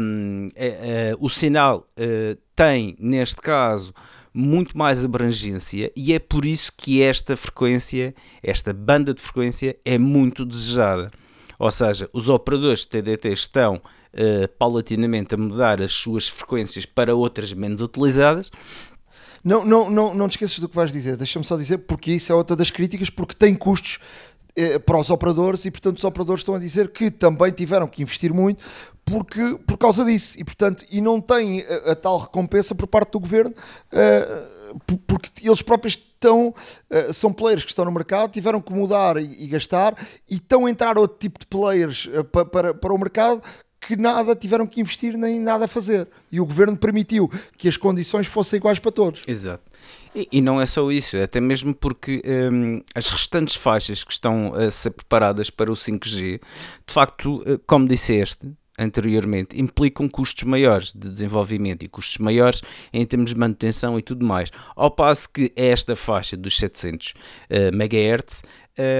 [0.00, 0.66] um, é,
[1.10, 3.92] é, o sinal uh, tem, neste caso,
[4.32, 9.98] muito mais abrangência, e é por isso que esta frequência, esta banda de frequência, é
[9.98, 11.10] muito desejada.
[11.58, 13.82] Ou seja, os operadores de TDT estão
[14.14, 18.50] uh, paulatinamente a mudar as suas frequências para outras menos utilizadas.
[19.44, 22.30] Não, não, não, não te esqueças do que vais dizer, deixa-me só dizer, porque isso
[22.30, 23.98] é outra das críticas, porque tem custos
[24.54, 28.02] eh, para os operadores e, portanto, os operadores estão a dizer que também tiveram que
[28.02, 28.62] investir muito
[29.04, 33.12] porque, por causa disso e, portanto, e não têm a, a tal recompensa por parte
[33.12, 33.54] do governo.
[33.92, 34.62] Uh,
[35.06, 36.54] porque eles próprios estão,
[37.12, 39.94] são players que estão no mercado, tiveram que mudar e, e gastar
[40.26, 43.42] e estão a entrar outro tipo de players uh, pa, para, para o mercado
[43.86, 46.08] que nada tiveram que investir nem nada a fazer.
[46.30, 49.22] E o governo permitiu que as condições fossem iguais para todos.
[49.26, 49.64] Exato.
[50.14, 54.12] E, e não é só isso, é até mesmo porque um, as restantes faixas que
[54.12, 56.40] estão a ser preparadas para o 5G,
[56.86, 63.32] de facto, como disseste, anteriormente implicam custos maiores de desenvolvimento e custos maiores em termos
[63.32, 64.50] de manutenção e tudo mais.
[64.74, 68.42] Ao passo que esta faixa dos 700 uh, MHz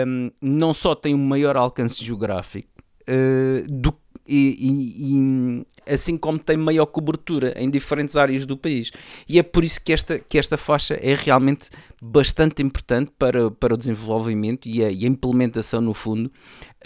[0.06, 2.68] um, não só tem um maior alcance geográfico
[3.08, 3.92] uh, do
[4.26, 8.90] e, e, assim como tem maior cobertura em diferentes áreas do país.
[9.28, 11.68] E é por isso que esta, que esta faixa é realmente
[12.00, 16.30] bastante importante para, para o desenvolvimento e a, e a implementação, no fundo.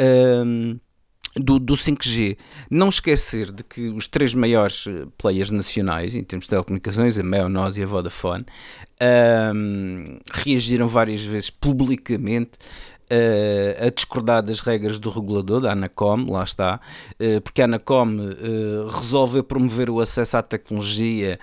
[0.01, 0.79] Um,
[1.37, 2.37] do, do 5G.
[2.71, 7.23] Não esquecer de que os três maiores eh, players nacionais em termos de telecomunicações, a
[7.23, 8.47] Mel, nós e a Vodafone,
[9.55, 12.53] um, reagiram várias vezes publicamente
[13.09, 16.81] a discordar das regras do regulador, da ANACOM, lá está,
[17.21, 21.39] uh, porque a ANACOM uh, resolve promover o acesso à tecnologia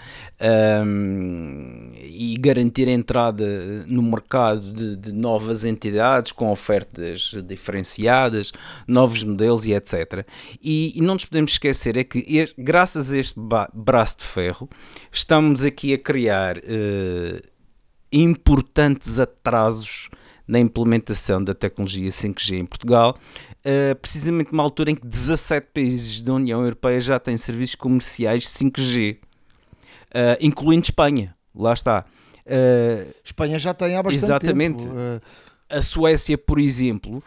[0.85, 3.45] um, e garantir a entrada
[3.87, 8.51] no mercado de, de, novas entidades com ofertas diferenciadas,
[8.87, 10.27] novos modelos e etc.
[10.61, 13.39] E, e não nos podemos esquecer é que, graças a este
[13.73, 14.69] braço de ferro,
[15.11, 16.57] estamos aqui a criar
[18.11, 20.09] importantes atrasos
[20.47, 23.17] na implementação da tecnologia 5G em Portugal,
[23.59, 28.45] uh, precisamente numa altura em que 17 países da União Europeia já têm serviços comerciais
[28.45, 29.17] 5G, uh,
[30.13, 31.35] eh, incluindo Espanha.
[31.55, 32.05] Lá está.
[32.45, 34.83] Uh, Espanha já tem há bastante exatamente.
[34.83, 35.21] tempo.
[35.69, 37.23] A Suécia, por exemplo,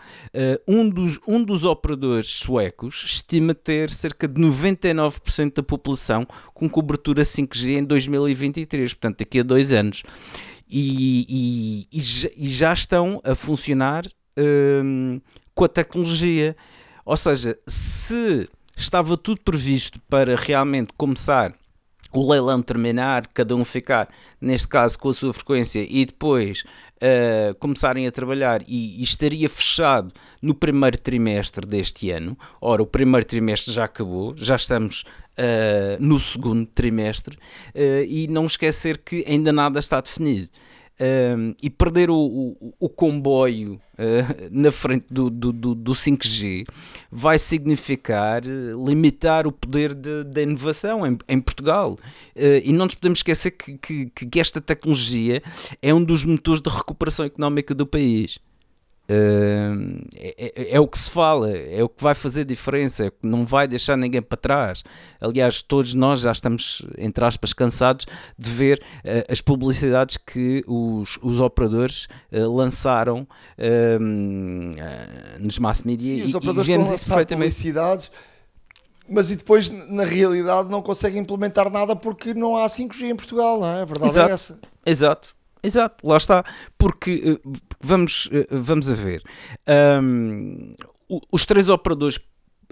[0.68, 6.24] um, dos, um dos operadores suecos estima ter cerca de 99% da população
[6.55, 10.05] com cobertura 5G em 2023, portanto, daqui a dois anos
[10.68, 12.00] e, e,
[12.37, 14.05] e já estão a funcionar
[14.38, 15.20] um,
[15.55, 16.57] com a tecnologia.
[17.05, 21.55] Ou seja, se estava tudo previsto para realmente começar
[22.12, 24.09] o leilão terminar, cada um ficar,
[24.40, 26.64] neste caso, com a sua frequência e depois
[26.96, 32.37] uh, começarem a trabalhar e, e, estaria fechado no primeiro trimestre deste ano.
[32.61, 37.37] Ora, o primeiro trimestre já acabou, já estamos uh, no segundo trimestre
[37.74, 40.48] uh, e não esquecer que ainda nada está definido.
[40.98, 46.64] Um, e perder o, o, o comboio uh, na frente do, do, do, do, 5G
[47.12, 51.98] vai significar limitar o poder da inovação em, em Portugal.
[52.35, 55.42] Uh, e não nos podemos esquecer que, que, que esta tecnologia
[55.82, 58.38] é um dos motores de recuperação económica do país.
[59.09, 63.12] Uh, é, é, é, o que se fala, é o que vai fazer diferença, é
[63.23, 64.83] não vai deixar ninguém para trás.
[65.21, 68.05] Aliás, todos nós já estamos, entre aspas, cansados
[68.37, 73.27] de ver uh, as publicidades que os, os operadores uh, lançaram
[75.40, 77.55] nos mass media Sim, e, os operadores e vemos isso perfeitamente.
[77.55, 78.11] Publicidades,
[79.09, 83.61] mas e depois, na realidade, não conseguem implementar nada porque não há 5G em Portugal,
[83.61, 83.83] não é?
[83.83, 84.31] A verdade é Exato.
[84.31, 84.59] é essa.
[84.85, 85.36] Exato.
[85.66, 86.44] Exato, lá está.
[86.79, 89.22] Porque eh, vamos, eh, vamos a ver.
[90.00, 90.74] Um,
[91.31, 92.20] os três operadores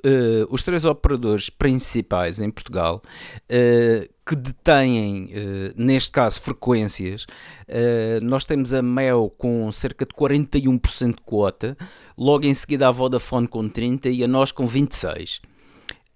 [0.06, 3.00] Uh, os três operadores principais em Portugal
[3.44, 7.26] uh, que detêm, uh, neste caso, frequências,
[8.20, 11.74] nós temos a Mel com cerca de 41% de quota,
[12.18, 15.40] logo em seguida a Vodafone com 30% e a nós com 26%.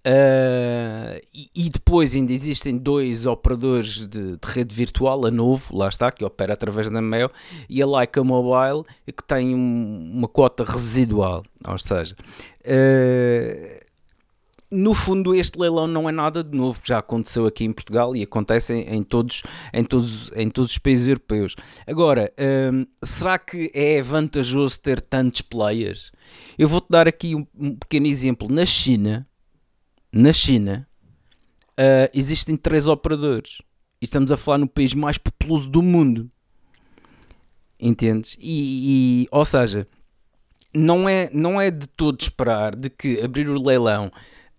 [0.06, 5.88] Uh, e, e, depois ainda existem dois operadores de, de, rede virtual, a Novo, lá
[5.88, 7.30] está, que opera através da Mel,
[7.68, 11.42] e a Leica Mobile, que tem um, uma cota residual.
[11.66, 12.16] Ou seja,
[12.64, 13.87] uh,
[14.70, 18.22] no fundo, este leilão não é nada de novo, já aconteceu aqui em Portugal e
[18.22, 21.56] acontece em, em todos, em, todos, em todos os países europeus.
[21.87, 26.12] Agora, uh, será que é vantajoso ter tantos players?
[26.56, 28.46] Eu vou-te dar aqui um, um pequeno exemplo.
[28.48, 29.26] Na China
[30.12, 30.88] na China
[31.78, 33.62] uh, existem três operadores
[34.00, 36.30] e estamos a falar no país mais populoso do mundo.
[37.80, 38.36] Entendes?
[38.40, 39.86] E, e, ou seja,
[40.74, 44.10] não é, não é de todo esperar de que abrir o leilão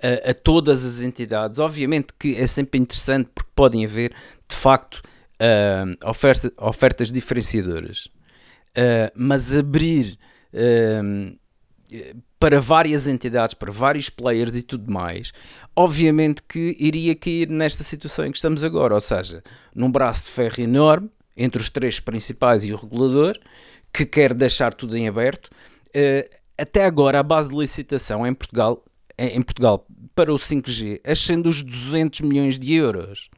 [0.01, 4.13] a, a todas as entidades, obviamente que é sempre interessante porque podem haver
[4.47, 5.01] de facto
[5.39, 8.05] uh, oferta, ofertas diferenciadoras,
[8.77, 10.17] uh, mas abrir
[10.53, 11.38] uh,
[12.39, 15.32] para várias entidades, para vários players e tudo mais,
[15.75, 20.32] obviamente que iria cair nesta situação em que estamos agora, ou seja, num braço de
[20.32, 23.38] ferro enorme entre os três principais e o regulador,
[23.93, 25.47] que quer deixar tudo em aberto.
[25.88, 28.84] Uh, até agora, a base de licitação em Portugal,
[29.17, 33.30] em Portugal para o 5G ascende os 200 milhões de euros.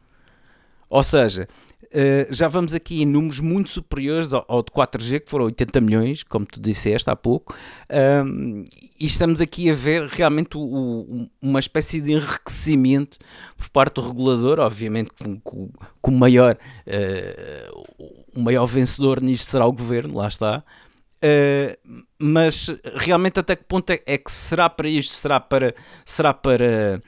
[0.90, 1.48] Ou seja,
[1.86, 5.82] Uh, já vamos aqui em números muito superiores ao, ao, de 4G, que foram 80
[5.82, 7.56] milhões, como tu disseste há pouco,
[8.26, 8.63] um,
[9.00, 13.17] e estamos aqui a ver realmente o, o, uma espécie de enriquecimento
[13.58, 15.70] por parte do regulador, obviamente com, com,
[16.02, 20.63] com maior, uh, o maior vencedor nisto será o governo, lá está.
[21.24, 25.13] Uh, mas realmente até que ponto é, é, que será para isto?
[25.13, 27.02] Será para, será para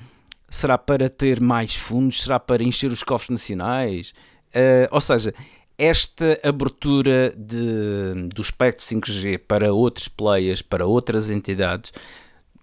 [0.49, 2.21] será para ter mais fundos?
[2.21, 4.13] Será para encher os cofres nacionais?
[4.55, 5.33] Uh, ou seja,
[5.77, 11.91] esta abertura de, do espectro 5G para outros players, para outras entidades,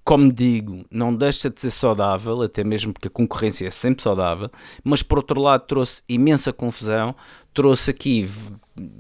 [0.05, 4.51] como digo, não deixa de ser saudável, até mesmo porque a concorrência é sempre saudável,
[4.83, 7.15] mas por outro lado trouxe imensa confusão,
[7.53, 8.29] trouxe aqui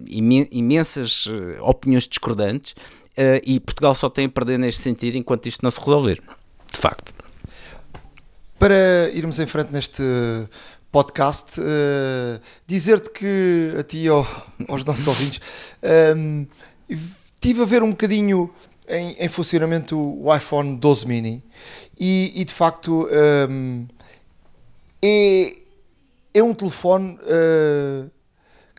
[0.08, 5.62] imensas uh, opiniões discordantes uh, e Portugal só tem a perder neste sentido enquanto isto
[5.62, 6.20] não se resolver,
[6.72, 7.14] de facto.
[8.58, 10.02] Para irmos em frente neste
[10.90, 14.26] podcast, uh, dizer-te que a ti e ao,
[14.68, 15.40] aos nossos ouvintes,
[16.16, 16.46] um,
[16.90, 16.98] ehm,
[17.40, 18.52] tive a ver um bocadinho
[18.88, 21.42] em, em funcionamento o iPhone 12 mini
[21.98, 23.08] e, e de facto
[23.48, 23.86] um,
[25.02, 25.56] é,
[26.34, 28.10] é um telefone uh,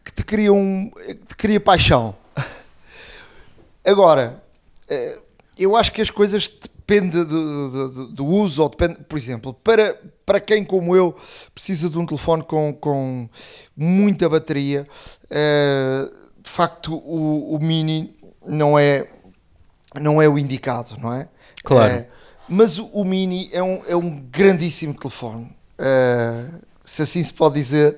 [0.03, 0.91] que te cria, um,
[1.27, 2.15] te cria paixão.
[3.85, 4.43] Agora,
[4.89, 5.21] uh,
[5.57, 6.47] eu acho que as coisas
[6.91, 11.15] dependem do, do, do, uso, ou depende, por exemplo, para, para quem como eu
[11.55, 13.29] precisa de um telefone com, com
[13.75, 14.85] muita bateria,
[15.25, 18.13] uh, de facto o, o Mini
[18.45, 19.07] não é
[19.99, 21.27] não é o indicado, não é?
[21.63, 22.01] Claro.
[22.01, 22.05] Uh,
[22.49, 25.49] mas o, o, Mini é um, é um grandíssimo telefone.
[25.79, 27.97] Uh, se assim se pode dizer,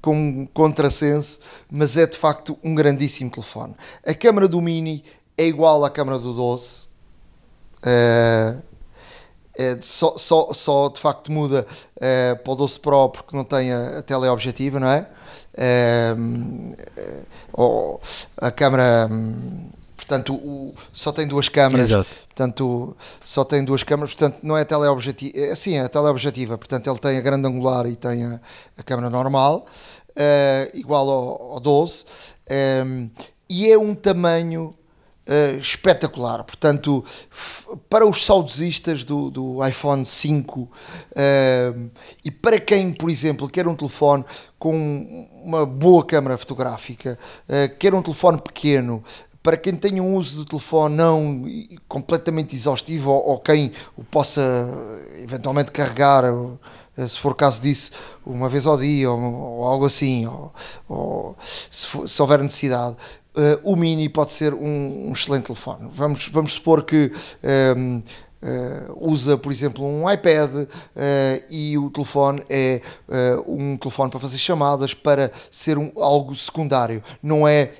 [0.00, 1.38] com contrassenso,
[1.70, 3.74] mas é de facto um grandíssimo telefone.
[4.06, 5.04] A câmera do Mini
[5.36, 6.89] é igual à câmera do 12.
[7.82, 8.62] Uh,
[9.60, 11.66] é, só, só, só de facto muda
[11.96, 15.06] uh, para o 12 Pro porque não tem a, a teleobjetiva, não é?
[17.54, 18.00] Uh,
[18.36, 19.08] a câmera.
[19.10, 22.08] Um, portanto o, só tem duas câmaras, Exato.
[22.26, 26.98] portanto só tem duas câmaras, portanto não é teleobjetiva, é, sim, é teleobjetiva, portanto ele
[26.98, 28.40] tem a grande angular e tem a,
[28.76, 29.66] a câmera normal,
[30.10, 32.04] uh, igual ao, ao 12, um,
[32.48, 33.10] ehm,
[33.48, 34.72] e é um tamanho
[35.26, 37.04] uh, espetacular, portanto
[37.88, 40.70] para os saudosistas do, do iPhone 5 uh,
[41.14, 41.90] ehm,
[42.24, 44.24] e para quem, por exemplo, quer um telefone
[44.58, 49.02] com uma boa câmera fotográfica, uh, quer um telefone pequeno,
[49.42, 51.44] para quem tenha um uso do telefone não
[51.88, 54.68] completamente exaustivo ou, ou quem o possa
[55.16, 56.24] eventualmente carregar,
[56.96, 57.90] eh, se for caso disso,
[58.26, 60.52] uma vez ao dia ou, ou algo assim, ou,
[60.88, 61.36] ou
[61.70, 62.96] se, for, se, houver necessidade.
[63.34, 65.88] Uh, o Mini pode ser um, um, excelente telefone.
[65.92, 67.12] Vamos, vamos supor que
[67.76, 68.02] um,
[68.42, 70.66] Uh, eh, usa, por exemplo, um iPad uh,
[71.50, 77.02] e o telefone é uh, um telefone para fazer chamadas, para ser um, algo secundário.
[77.22, 77.70] Não é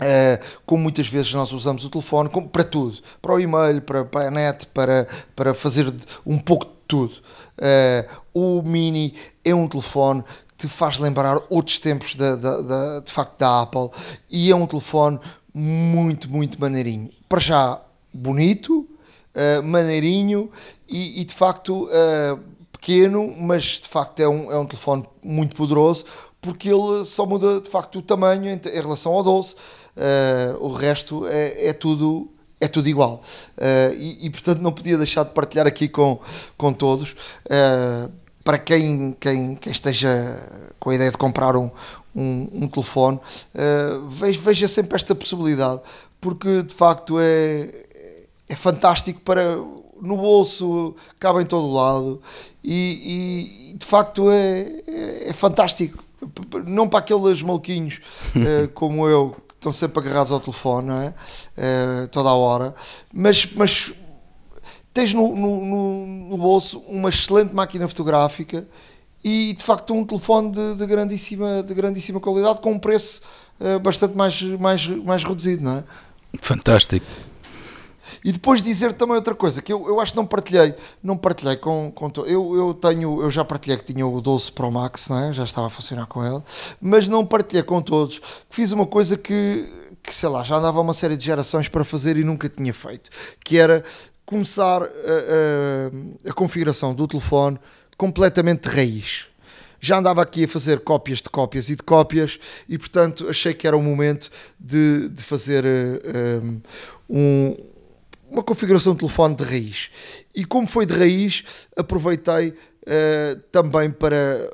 [0.00, 4.02] Uh, como muitas vezes nós usamos o telefone como, para tudo, para o e-mail, para,
[4.02, 5.92] para a net, para, para fazer
[6.24, 7.12] um pouco de tudo.
[7.58, 9.14] Uh, o Mini
[9.44, 10.24] é um telefone
[10.60, 13.90] te faz lembrar outros tempos da, da, da, de facto da Apple.
[14.30, 15.18] E é um telefone
[15.54, 17.10] muito, muito maneirinho.
[17.28, 17.80] Para já
[18.12, 18.88] bonito,
[19.34, 20.50] uh, maneirinho
[20.88, 21.88] e, e de facto
[22.72, 26.04] pequeno, mas de facto é um, é um telefone muito poderoso
[26.40, 30.72] porque ele só muda de facto o tamanho em, em relação ao 12 uh, o
[30.72, 33.22] resto é, é, tudo é tudo igual.
[33.56, 36.20] Uh, e, e, portanto não podia deixar de partilhar aqui com,
[36.56, 37.12] com todos.
[37.46, 38.10] Uh,
[38.42, 40.42] para quem, quem, quem esteja
[40.78, 41.70] com a ideia de comprar um,
[42.14, 43.20] um, um telefone
[44.08, 45.80] veja, veja sempre esta possibilidade
[46.20, 47.70] porque de facto é,
[48.48, 49.56] é fantástico para
[50.00, 52.22] no bolso, cabe em todo o lado
[52.64, 56.02] e, e de facto é, é, é, fantástico.
[56.66, 58.00] Não para aqueles malquinhos
[58.36, 61.08] uh, como eu estão sempre agarrados ao telefone, não é?
[61.56, 62.74] Uh, toda a hora,
[63.12, 63.92] mas, mas
[64.92, 68.66] tens no, no, no, bolso uma excelente máquina fotográfica
[69.22, 73.20] e de facto um telefone de, de grandíssima, de grandíssima qualidade com um preço
[73.60, 75.84] uh, bastante mais, mais, mais reduzido, não é?
[76.40, 77.06] Fantástico.
[78.24, 81.56] E depois dizer também outra coisa, que eu, eu acho que não partilhei, não partilhei
[81.56, 85.18] com, com eu, eu tenho, eu já partilhei que tinha o 12 Pro Max, não
[85.18, 85.32] é?
[85.32, 86.42] já estava a funcionar com ele,
[86.80, 89.66] mas não partilhei com todos, que fiz uma coisa que,
[90.02, 93.10] que sei lá, já andava uma série de gerações para fazer e nunca tinha feito,
[93.42, 93.84] que era
[94.30, 97.58] começar a, a, a configuração do telefone
[97.96, 99.26] completamente de raiz
[99.80, 102.38] já andava aqui a fazer cópias de cópias e de cópias
[102.68, 106.60] e portanto achei que era o momento de, de fazer uh,
[107.08, 107.56] um,
[108.30, 109.90] uma configuração de telefone de raiz.
[110.34, 111.44] E como foi de raiz,
[111.76, 114.48] aproveitei uh, também para,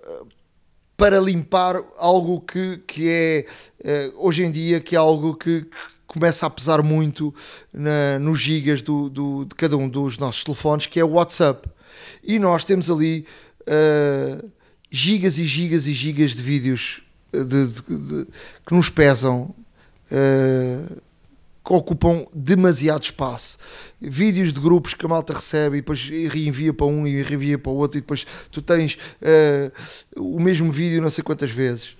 [0.96, 3.46] para limpar algo que, que é,
[3.84, 5.70] uh, hoje em dia, que é algo que, que
[6.16, 7.34] começa a pesar muito
[7.70, 11.68] na, nos gigas do, do, de cada um dos nossos telefones, que é o WhatsApp.
[12.24, 13.26] E nós temos ali
[13.62, 14.50] uh,
[14.90, 18.26] gigas e gigas e gigas de vídeos de, de, de,
[18.66, 19.54] que nos pesam.
[20.10, 21.04] Uh,
[21.64, 23.58] que ocupam demasiado espaço.
[24.00, 27.72] Vídeos de grupos que a malta recebe e depois reenvia para um e reenvia para
[27.72, 29.72] o outro, e depois tu tens uh,
[30.16, 31.96] o mesmo vídeo não sei quantas vezes.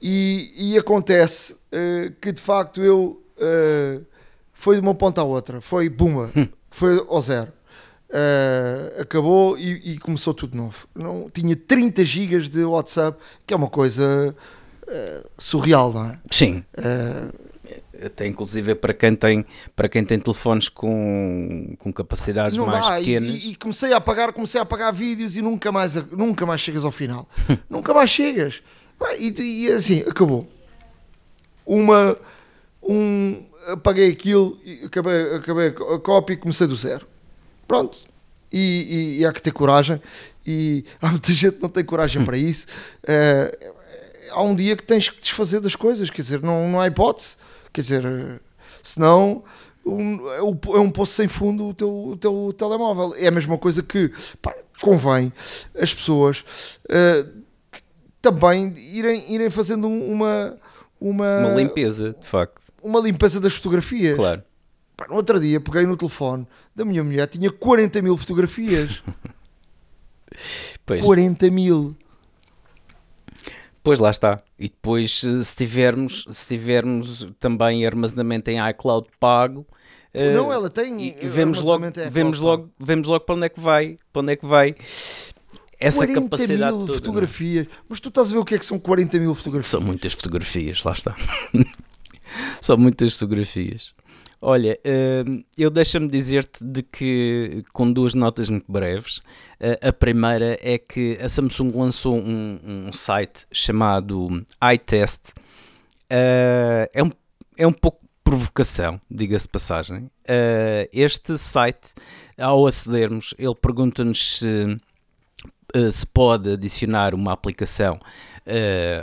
[0.00, 4.04] E, e acontece uh, que de facto eu uh,
[4.52, 6.30] foi de uma ponta à outra, foi buma,
[6.70, 7.52] foi ao zero.
[8.12, 10.86] Uh, acabou e, e, começou tudo novo.
[10.94, 14.36] Não, tinha 30 gigas de WhatsApp, que é uma coisa
[14.82, 16.18] uh, surreal, não é?
[16.30, 16.62] Sim.
[16.76, 17.52] Uh,
[18.04, 22.96] até inclusive para quem tem para quem tem telefones com, com capacidades mais dá.
[22.96, 26.60] pequenas e, e, comecei a apagar comecei a apagar vídeos e nunca mais nunca mais
[26.60, 27.28] chegas ao final
[27.70, 28.60] nunca mais chegas
[29.20, 30.48] e, e, assim acabou
[31.64, 32.16] uma
[32.82, 37.06] um apaguei aquilo acabei acabei a cópia e comecei do zero
[37.66, 38.04] pronto
[38.52, 40.00] e, e, há que ter coragem
[40.46, 42.66] e há muita gente que não tem coragem para isso
[43.06, 43.72] é,
[44.30, 47.36] há um dia que tens que desfazer das coisas quer dizer não, não há hipótese
[47.72, 48.40] Quer dizer,
[48.82, 49.42] senão
[49.84, 53.14] um, é, é um poço sem fundo o teu, o teu telemóvel.
[53.16, 55.32] É a mesma coisa que pá, convém
[55.74, 56.44] as pessoas
[56.84, 57.42] uh,
[58.20, 60.58] também irem, irem fazendo uma,
[61.00, 61.38] uma.
[61.38, 62.71] Uma limpeza, de facto.
[62.82, 64.16] Uma limpeza das fotografias.
[64.16, 64.42] Claro.
[64.96, 69.02] Pá, no outro dia peguei no telefone da minha mulher, tinha 40 mil fotografias.
[70.84, 71.04] pois.
[71.04, 71.96] 40 mil.
[73.82, 74.40] Pois lá está.
[74.58, 79.66] E depois, se tivermos, se tivermos também armazenamento em iCloud pago.
[80.14, 81.08] Não, ela tem.
[81.08, 84.36] E vemos logo, vemos logo, vemos logo para onde é que vai, para onde é
[84.36, 84.76] que vai
[85.82, 86.94] essa capacidade mil toda, é?
[86.94, 87.66] fotografias.
[87.66, 87.72] Não?
[87.88, 89.68] Mas tu estás a ver o que é que são 40 mil fotografias?
[89.68, 91.16] São muitas fotografias, lá está.
[92.60, 93.94] são muitas fotografias.
[94.44, 94.76] Olha,
[95.24, 99.22] hum, eu deixa-me dizer-te de que, com duas notas muito breves,
[99.60, 105.28] eh, a primeira é que a Samsung lançou um, um site chamado iTest.
[106.10, 107.10] Uh, é, um,
[107.56, 110.10] é um pouco provocação, diga-se passagem.
[110.28, 111.94] Uh, este site,
[112.36, 114.76] ao acedermos, ele pergunta-nos se,
[115.92, 118.00] se pode adicionar uma aplicação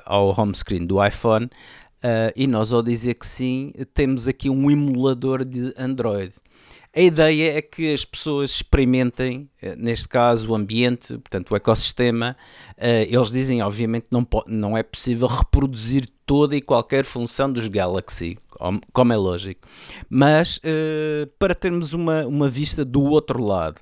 [0.06, 1.50] ao home screen do iPhone.
[2.04, 6.34] Uh, e nós, ao dizer que sim, temos aqui um emulador de Android.
[6.96, 12.36] A ideia é que as pessoas experimentem, eh, neste caso, o ambiente, portanto, o ecossistema.
[12.78, 18.40] Uh, eles dizem, obviamente, não, não é possível reproduzir toda e qualquer função dos Galaxy,
[18.92, 19.68] como é lógico,
[20.10, 23.80] mas uh, para termos uma, uma vista do outro lado.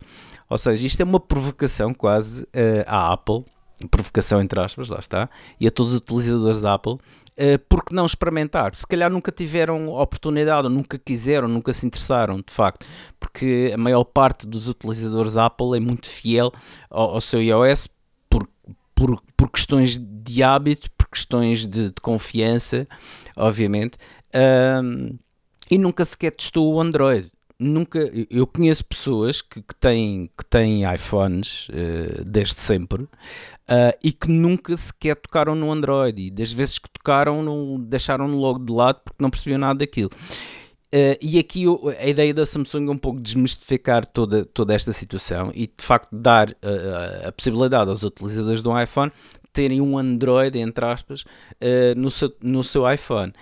[0.50, 2.48] Ou seja, isto é uma provocação quase
[2.86, 3.44] à Apple,
[3.92, 6.98] provocação entre aspas, lá está, e a todos os utilizadores da Apple,
[7.38, 8.76] uh, porque não experimentar?
[8.76, 12.86] Se calhar nunca tiveram oportunidade, ou nunca quiseram, nunca se interessaram, de facto,
[13.20, 16.52] porque a maior parte dos utilizadores Apple é muito fiel
[16.90, 17.88] ao, ao seu iOS
[18.30, 18.48] por,
[18.94, 22.88] por, por questões de hábito, por questões de, de confiança,
[23.36, 23.98] obviamente,
[24.84, 25.18] um,
[25.70, 27.32] e nunca sequer testou o Android.
[27.60, 33.08] Nunca eu conheço pessoas que, que têm que têm iPhones uh, desde sempre
[33.70, 38.38] uh, e que nunca sequer tocaram no Android e das vezes que tocaram não deixaram-no
[38.38, 40.12] logo de lado porque não percebiam nada daquilo
[40.88, 41.66] Uh, e aqui
[42.00, 46.08] a ideia da Samsung é um pouco desmistificar toda, toda esta situação e de facto
[46.16, 49.12] dar uh, a possibilidade aos utilizadores do iPhone
[49.52, 51.26] terem um Android, entre aspas,
[51.96, 53.34] no, seu, no seu iPhone.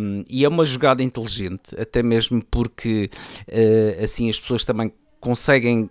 [0.00, 3.10] Um, e é uma jogada inteligente, até mesmo porque
[4.00, 5.90] assim as pessoas também conseguem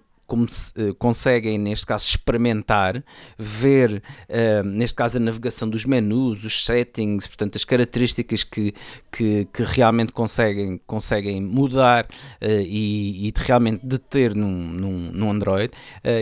[0.97, 3.03] conseguem, neste caso, experimentar,
[3.37, 8.73] ver, uh, neste caso, a navegação dos menus, os settings, portanto, as características que,
[9.11, 15.31] que, que realmente conseguem, conseguem mudar uh, e, e de realmente deter num, num, num
[15.31, 15.71] Android.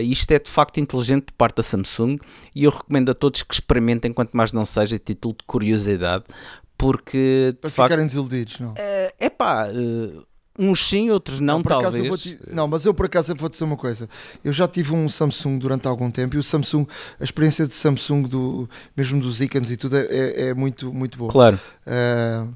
[0.02, 2.18] isto é de facto inteligente por parte da Samsung
[2.54, 6.24] e eu recomendo a todos que experimentem, quanto mais não seja, título de curiosidade,
[6.76, 8.74] porque de para facto, ficarem desiludidos, não?
[9.18, 9.66] É pá,
[10.58, 12.20] Uns sim, outros não, não talvez.
[12.20, 12.38] Te...
[12.50, 14.08] Não, mas eu por acaso vou dizer uma coisa.
[14.44, 16.84] Eu já tive um Samsung durante algum tempo e o Samsung,
[17.20, 21.16] a experiência de Samsung, do, mesmo dos ícones e tudo, é, é, é muito, muito
[21.16, 21.30] boa.
[21.30, 21.60] Claro.
[21.86, 22.52] Uh,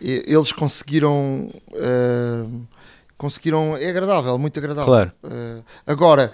[0.00, 1.48] eles conseguiram.
[1.70, 2.66] Uh,
[3.16, 3.76] conseguiram.
[3.76, 4.86] É agradável, muito agradável.
[4.86, 5.12] Claro.
[5.22, 6.32] Uh, agora,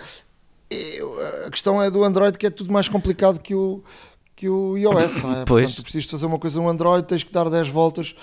[1.46, 3.84] a questão é do Android que é tudo mais complicado que o,
[4.34, 5.44] que o iOS, não é?
[5.46, 5.66] Pois.
[5.66, 8.14] Portanto, precisas fazer uma coisa no Android, tens que dar 10 voltas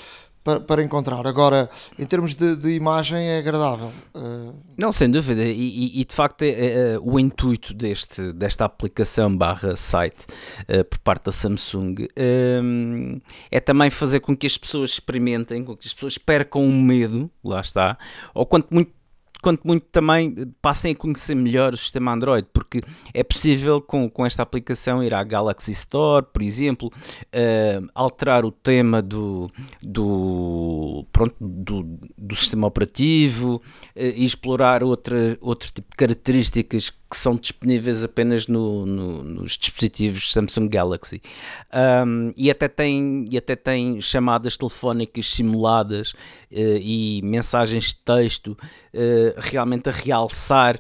[0.48, 1.28] para, para encontrar.
[1.28, 1.70] Agora,
[2.00, 3.92] em termos de, de imagem, é agradável.
[4.16, 4.54] Uh...
[4.78, 5.44] Não, sem dúvida.
[5.44, 10.26] E, e de facto, é, é, o intuito deste, desta aplicação barra site
[10.70, 11.96] uh, por parte da Samsung
[12.64, 13.20] um,
[13.52, 17.30] é também fazer com que as pessoas experimentem, com que as pessoas percam o medo,
[17.44, 17.98] lá está,
[18.34, 18.92] ou quanto muito
[19.48, 22.82] quanto muito também passem a conhecer melhor o sistema Android, porque
[23.14, 28.52] é possível com, com esta aplicação ir à Galaxy Store, por exemplo, uh, alterar o
[28.52, 29.50] tema do,
[29.82, 33.62] do, pronto, do, do sistema operativo uh,
[33.96, 40.34] e explorar outra, outro tipo de características que são disponíveis apenas no, no, nos dispositivos
[40.34, 41.22] Samsung Galaxy.
[42.06, 48.58] Um, e, até tem, e até tem chamadas telefónicas simuladas uh, e mensagens de texto
[49.38, 50.80] realmente a realçar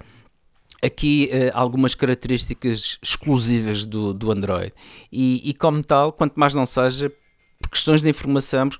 [0.84, 4.74] aqui uh, algumas características exclusivas do, do Android.
[5.12, 7.12] E, e, como tal, quanto mais não seja,
[7.60, 8.80] por questões de informação, por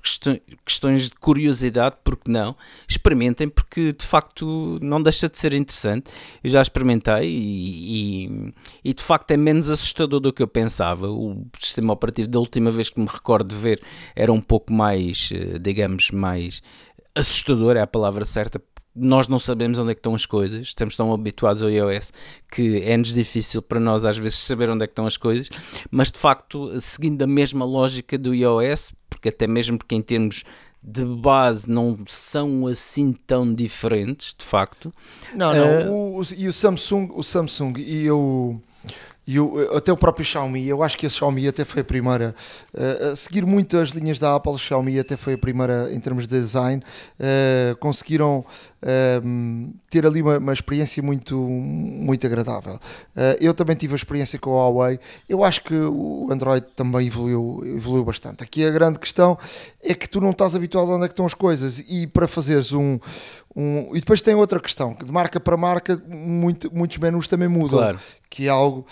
[0.64, 2.54] questões de curiosidade, porque não,
[2.88, 6.10] experimentem, porque de facto não deixa de ser interessante.
[6.42, 11.08] Eu já experimentei e, e, e, de facto é menos assustador do que eu pensava.
[11.10, 13.82] O sistema operativo da última vez que me recordo de ver
[14.14, 16.62] era um pouco mais, eh, digamos, mais
[17.16, 18.62] assustador, é a palavra certa,
[18.98, 22.12] nós não sabemos onde é que estão as coisas, estamos tão habituados ao iOS
[22.50, 25.48] que é-nos difícil para nós às vezes saber onde é que estão as coisas,
[25.90, 30.44] mas de facto, seguindo a mesma lógica do iOS, porque até mesmo porque em termos
[30.82, 34.92] de base não são assim tão diferentes, de facto.
[35.34, 38.60] Não, não, uh, o, e o Samsung, o Samsung e o
[39.26, 42.34] e o, até o próprio Xiaomi, eu acho que a Xiaomi até foi a primeira
[42.72, 46.26] uh, a seguir muitas linhas da Apple, a Xiaomi até foi a primeira em termos
[46.26, 48.42] de design, uh, conseguiram
[48.82, 52.78] uh, ter ali uma, uma, experiência muito, muito agradável.
[53.40, 54.98] eu também tive a experiência com a Huawei,
[55.28, 58.42] eu acho que o Android também evoluiu, evoluiu bastante.
[58.42, 59.38] Aqui a grande questão
[59.82, 62.28] é que tu não estás habituado a onde é que estão as coisas e para
[62.28, 62.98] fazeres um,
[63.54, 67.48] um e depois tem outra questão, que de marca para marca muito, muitos menus também
[67.48, 68.00] mudam, claro.
[68.28, 68.86] que é algo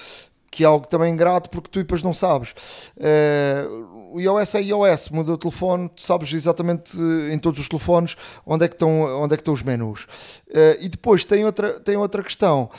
[0.51, 2.55] que é algo também ingrato porque tu depois não sabes.
[2.97, 7.68] Uh, o iOS é iOS, muda o telefone, tu sabes exatamente eh, em todos os
[7.68, 8.16] telefones
[8.47, 10.05] onde é que estão, onde é que estão os menus.
[10.49, 12.70] Uh, e depois tem outra, tem outra questão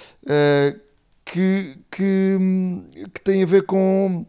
[1.25, 2.37] que, que,
[3.13, 4.25] que tem a ver com,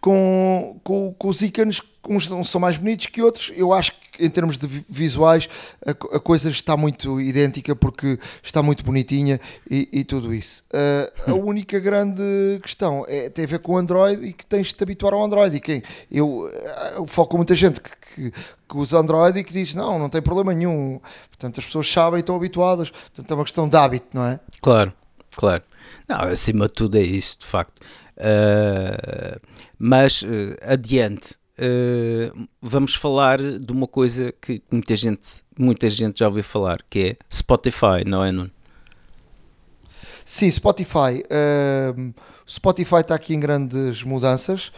[0.00, 3.52] com, com, com os ícones uns são mais bonitos que outros.
[3.54, 5.48] Eu acho que em termos de visuais
[5.84, 10.64] a, a coisa está muito idêntica porque está muito bonitinha e, e tudo isso.
[10.72, 12.22] Uh, a única grande
[12.62, 15.24] questão é, tem a ver com o Android e que tens de te habituar ao
[15.24, 15.56] Android.
[15.56, 16.50] E quem eu,
[16.94, 20.08] eu falo com muita gente que, que, que, usa Android e que diz não, não
[20.08, 21.00] tem problema nenhum.
[21.28, 22.90] Portanto, as pessoas sabem e estão habituadas.
[22.90, 24.40] Portanto, é uma questão de hábito, não é?
[24.60, 24.92] Claro,
[25.36, 25.62] claro.
[26.08, 27.80] Não, acima de tudo é isso, de facto.
[28.16, 29.40] Uh,
[29.78, 36.26] mas uh, adiante uh, vamos falar de uma coisa que muita gente, muita gente já
[36.26, 38.50] ouviu falar, que é Spotify, não é, Nuno?
[40.24, 41.22] Sim, Spotify.
[41.28, 42.14] Uh,
[42.48, 44.68] Spotify está aqui em grandes mudanças.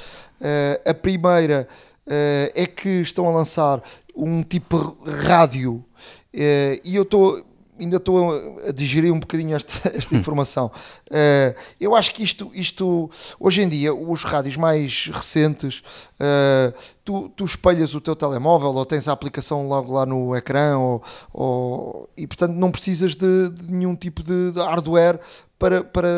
[0.41, 1.69] Uh, a primeira
[2.07, 3.81] uh, é que estão a lançar
[4.15, 5.85] um tipo rádio
[6.33, 7.43] e eu estou
[7.79, 8.33] ainda estou
[8.67, 10.19] a digerir um bocadinho esta, esta hum.
[10.19, 10.71] informação.
[11.11, 15.83] Uh, eu acho que isto, isto, hoje em dia, os rádios mais recentes,
[16.21, 16.73] uh,
[17.05, 21.03] tu, tu espelhas o teu telemóvel ou tens a aplicação logo lá no ecrã ou,
[21.33, 25.21] ou e, portanto, não precisas de, de nenhum tipo de, de, hardware
[25.59, 26.09] para, para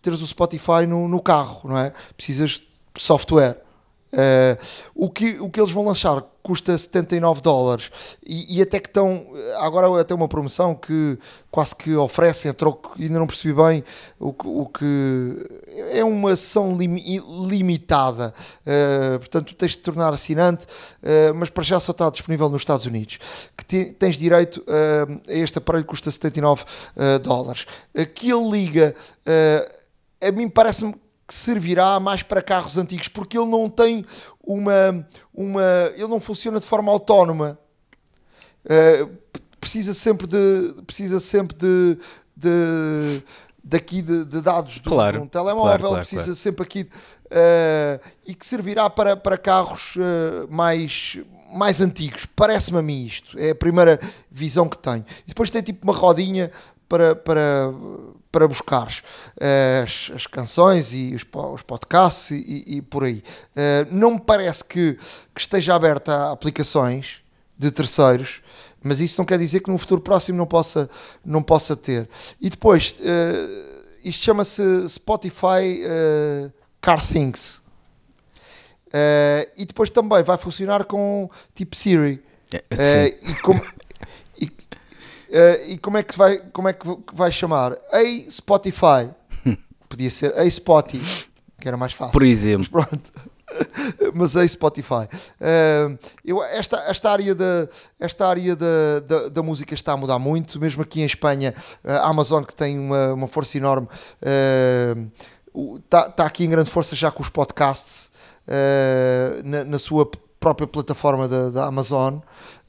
[0.00, 1.92] teres o Spotify no, no carro, não é?
[2.16, 2.62] Precisas
[2.94, 3.65] de software.
[4.16, 4.56] Uh,
[4.94, 7.90] o, que, o que eles vão lançar custa 79 dólares.
[8.24, 9.26] E, e, até que estão
[9.58, 11.18] agora até uma promoção que
[11.50, 13.84] quase que oferecem a troco, ainda não percebi bem
[14.18, 14.28] o,
[14.62, 15.36] o que
[15.90, 18.32] é uma ação lim, limitada
[18.64, 22.86] uh, portanto tens de tornar assinante uh, mas para já só está disponível nos Estados
[22.86, 23.18] Unidos.
[23.56, 26.64] Que te, tens direito uh, a este aparelho que custa 79
[27.22, 27.66] dólares.
[28.14, 28.94] Que ele liga
[30.22, 30.94] a mim parece-me
[31.26, 34.04] que servirá mais para carros antigos, porque ele não tem
[34.42, 35.06] uma.
[35.34, 35.62] uma
[35.94, 37.58] ele não funciona de forma autónoma.
[38.64, 39.10] Uh,
[39.60, 40.82] precisa sempre de.
[40.86, 41.98] Precisa sempre de.
[42.36, 43.22] de
[43.66, 48.00] daqui de, de dados do, claro, de um telemóvel, claro, claro, precisa sempre aqui uh,
[48.24, 51.18] e que servirá para, para carros uh, mais,
[51.52, 52.26] mais antigos.
[52.26, 53.36] Parece-me a mim isto.
[53.36, 53.98] É a primeira
[54.30, 55.04] visão que tenho.
[55.24, 56.50] E depois tem tipo uma rodinha
[56.88, 57.72] para, para,
[58.36, 61.24] para buscares uh, as, as, canções e os,
[61.54, 63.24] os podcasts e, e, por aí.
[63.56, 64.98] Uh, não me parece que,
[65.34, 67.22] que, esteja aberta a aplicações
[67.56, 68.42] de terceiros,
[68.82, 70.90] mas isso não quer dizer que no futuro próximo não possa,
[71.24, 72.10] não possa ter.
[72.38, 75.80] E depois, uh, isto chama-se Spotify
[76.82, 77.62] Car Things.
[79.56, 82.22] e depois também vai funcionar com tipo Siri.
[82.52, 83.62] É, e como,
[85.28, 87.76] Uh, e como é que vai, como é que vai chamar?
[87.92, 89.10] Ei Spotify.
[89.88, 91.28] Podia ser Ei Spotify,
[91.60, 92.12] que era mais fácil.
[92.12, 92.68] Por exemplo.
[92.70, 93.36] Mas pronto.
[94.14, 95.08] Mas ei Spotify.
[95.40, 97.68] Uh, eu, esta, esta área, da,
[97.98, 101.54] esta área da, da, da, música está a mudar muito, mesmo aqui em Espanha,
[101.84, 103.88] a Amazon que tem uma, uma força enorme,
[105.84, 108.10] está uh, tá aqui em grande força já com os podcasts
[108.46, 112.16] uh, na, na, sua própria plataforma da, da Amazon.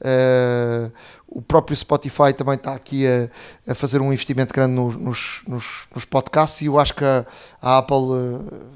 [0.00, 0.90] Uh,
[1.26, 3.28] o próprio Spotify também está aqui a,
[3.70, 7.26] a fazer um investimento grande no, nos, nos, nos, podcasts e eu acho que a,
[7.60, 8.66] a Apple uh,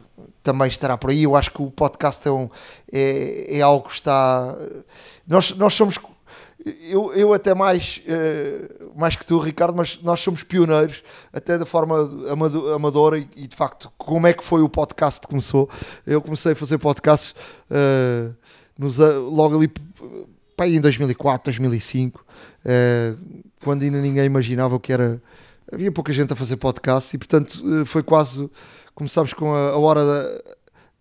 [0.43, 1.23] também estará por aí.
[1.23, 2.49] Eu acho que o podcast é, um,
[2.93, 4.57] é, é algo que está.
[5.27, 5.99] Nós, nós somos.
[6.89, 11.65] eu, eu até mais, uh, mais que tu, Ricardo, mas nós somos pioneiros, até da
[11.65, 11.97] forma
[12.75, 15.71] amadora e, e, de facto, como é que foi o podcast que começou.
[16.07, 17.35] Eu comecei a fazer podcasts
[18.83, 19.69] nos, logo ali
[20.57, 23.19] pá, em 2004, 2005, uh,
[23.63, 25.23] quando ainda ninguém imaginava o que era.
[25.73, 28.51] Havia pouca gente a fazer podcast e, portanto, foi quase.
[28.95, 30.43] Começámos com a, a hora da.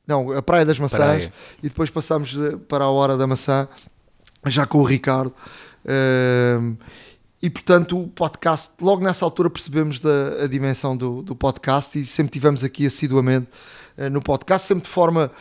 [0.08, 1.34] Não, a Praia das Maçãs Praia.
[1.60, 2.36] e depois passámos
[2.68, 3.68] para a hora da maçã
[4.46, 5.34] já com o Ricardo.
[5.84, 6.78] Uh,
[7.42, 12.06] e portanto, o podcast, logo nessa altura percebemos da, a dimensão do, do podcast e
[12.06, 13.48] sempre tivemos aqui assiduamente
[14.12, 15.32] no podcast, sempre de forma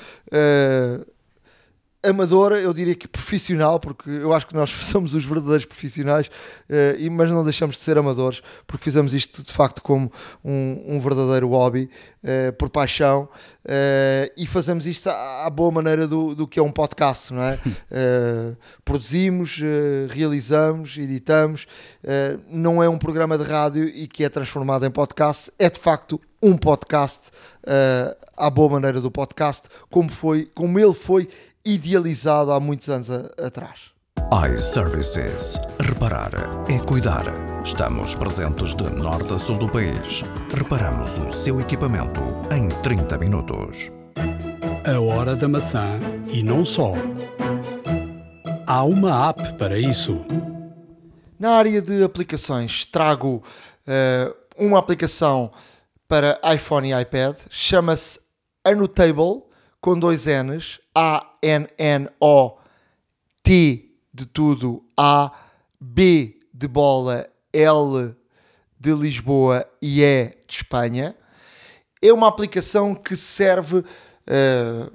[2.02, 7.10] amadora, eu diria que profissional, porque eu acho que nós somos os verdadeiros profissionais, uh,
[7.10, 10.10] mas não deixamos de ser amadores, porque fizemos isto de facto como
[10.44, 11.90] um, um verdadeiro hobby,
[12.24, 13.28] uh, por paixão,
[13.64, 17.42] uh, e fazemos isto à, à, boa maneira do, do que é um podcast, não
[17.42, 17.58] é?
[18.84, 19.60] produzimos,
[20.08, 21.66] realizamos, editamos,
[22.48, 26.20] não é um programa de rádio e que é transformado em podcast, é de facto
[26.42, 27.30] um podcast
[28.36, 31.28] à boa maneira do podcast, como foi, como ele foi
[31.74, 33.90] idealizado há muitos anos a, atrás.
[34.52, 35.58] iServices.
[35.80, 36.32] Reparar
[36.68, 37.24] é cuidar.
[37.64, 40.24] Estamos presentes de norte a sul do país.
[40.54, 42.20] Reparamos o seu equipamento
[42.54, 43.90] em 30 minutos.
[44.84, 46.94] A hora da maçã e não só.
[48.66, 50.24] Há uma app para isso.
[51.38, 53.42] Na área de aplicações, trago
[53.86, 55.50] uh, uma aplicação
[56.08, 58.20] para iPhone e iPad, chama-se
[58.64, 59.49] Anotable
[59.80, 61.40] com dois N's, A-N-N-O-T
[64.12, 65.32] de tudo, A,
[65.80, 68.14] B de bola, L
[68.78, 71.16] de Lisboa e E de Espanha.
[72.02, 74.92] É uma aplicação que serve, uh,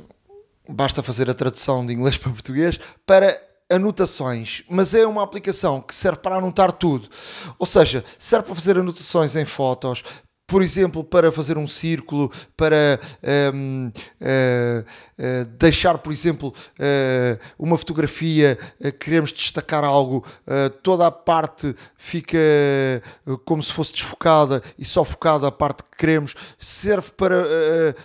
[0.67, 3.35] basta fazer a tradução de inglês para português, para
[3.69, 7.09] anotações, mas é uma aplicação que serve para anotar tudo.
[7.57, 10.03] Ou seja, serve para fazer anotações em fotos,
[10.47, 12.99] por exemplo, para fazer um círculo, para
[13.53, 18.57] um, uh, uh, uh, deixar, por exemplo, uh, uma fotografia,
[18.99, 20.23] queremos destacar algo,
[20.83, 22.37] toda a parte fica
[23.45, 27.35] como se fosse desfocada e só focada a parte que queremos, serve para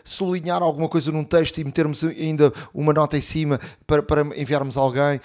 [0.04, 4.76] sublinhar alguma coisa num texto e metermos ainda uma nota em cima para, para enviarmos
[4.76, 5.20] alguém,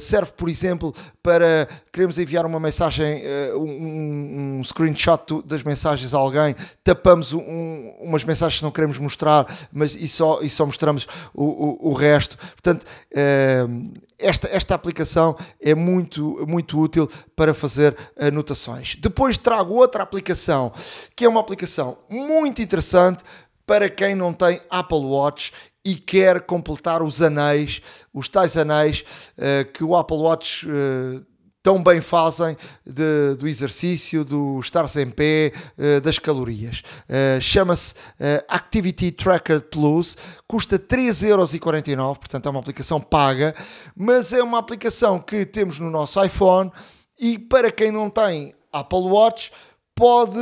[0.00, 3.22] serve, por exemplo, para queremos enviar uma mensagem,
[3.54, 9.46] um, um screenshot das mensagens a alguém, tapamos um, umas mensagens que não queremos mostrar,
[9.72, 12.36] mas e só, e só mostramos o, o, o resto.
[12.36, 18.96] Portanto, uh, esta, esta aplicação é muito, muito útil para fazer anotações.
[18.96, 20.72] Depois trago outra aplicação,
[21.14, 23.22] que é uma aplicação muito interessante
[23.64, 25.52] para quem não tem Apple Watch
[25.84, 27.80] e quer completar os anéis,
[28.12, 29.04] os tais anéis
[29.38, 31.24] uh, que o Apple Watch uh,
[31.62, 32.56] tão bem fazem
[32.86, 36.82] de, do exercício, do estar sem pé, uh, das calorias.
[37.08, 43.54] Uh, Chama-se uh, Activity Tracker Plus, custa 3,49€, portanto é uma aplicação paga,
[43.96, 46.70] mas é uma aplicação que temos no nosso iPhone
[47.18, 49.52] e para quem não tem Apple Watch
[49.94, 50.38] pode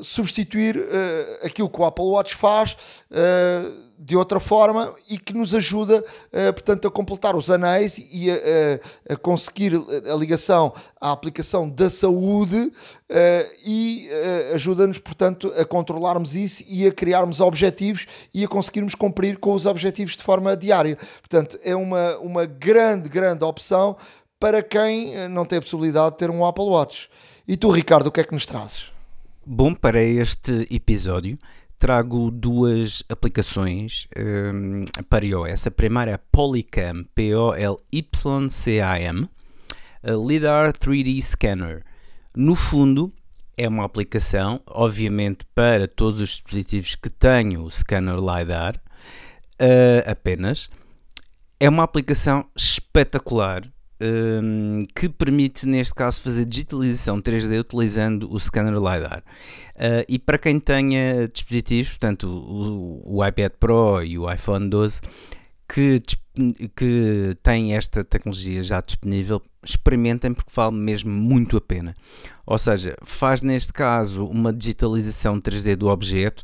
[0.00, 0.76] substituir
[1.42, 2.76] aquilo que o Apple Watch faz
[3.98, 9.14] de outra forma e que nos ajuda, uh, portanto, a completar os anéis e a,
[9.14, 12.72] a, conseguir a ligação à aplicação da saúde uh,
[13.66, 19.38] e uh, ajuda-nos, portanto, a controlarmos isso e a criarmos objetivos e a conseguirmos cumprir
[19.38, 20.96] com os objetivos de forma diária.
[21.20, 23.96] Portanto, é uma, uma grande, grande opção
[24.38, 27.10] para quem não tem a possibilidade de ter um Apple Watch.
[27.48, 28.92] E tu, Ricardo, o que é que nos trazes?
[29.44, 31.36] Bom, para este episódio
[31.78, 35.66] trago duas aplicações um, para iOS.
[35.66, 37.68] A primeira é a Polycam, P-O-L-Y-C-A-M,
[40.26, 41.84] LiDAR 3D Scanner.
[42.36, 43.12] No fundo,
[43.56, 48.80] é uma aplicação, obviamente, para todos os dispositivos que tenham o scanner LiDAR,
[49.60, 50.70] uh, apenas.
[51.58, 53.62] É uma aplicação espetacular
[54.00, 59.22] um, que permite, neste caso, fazer digitalização 3D utilizando o scanner LiDAR.
[59.74, 65.00] Uh, e para quem tenha dispositivos, portanto, o, o iPad Pro e o iPhone 12,
[65.68, 66.00] que,
[66.74, 71.94] que têm esta tecnologia já disponível, experimentem porque vale mesmo muito a pena.
[72.46, 76.42] Ou seja, faz neste caso uma digitalização 3D do objeto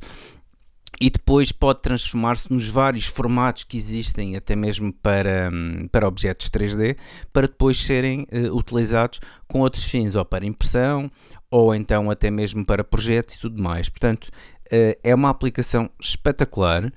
[1.01, 6.49] e depois pode transformar-se nos vários formatos que existem, até mesmo para, hum, para objetos
[6.49, 6.97] 3D,
[7.33, 11.11] para depois serem uh, utilizados com outros fins, ou para impressão,
[11.51, 13.89] ou então até mesmo para projetos e tudo mais.
[13.89, 16.91] Portanto, uh, é uma aplicação espetacular.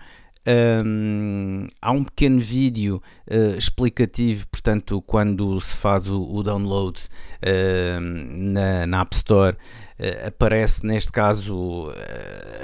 [0.48, 7.02] Um, há um pequeno vídeo uh, explicativo, portanto, quando se faz o, o download
[7.44, 11.92] uh, na, na, App Store, uh, aparece neste caso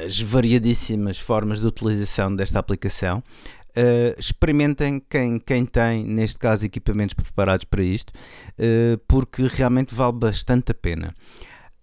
[0.06, 3.22] as variadíssimas formas de utilização desta aplicação.
[4.18, 8.14] experimentem quem, quem tem, neste caso, equipamentos preparados para isto,
[9.08, 11.14] porque realmente vale bastante a pena.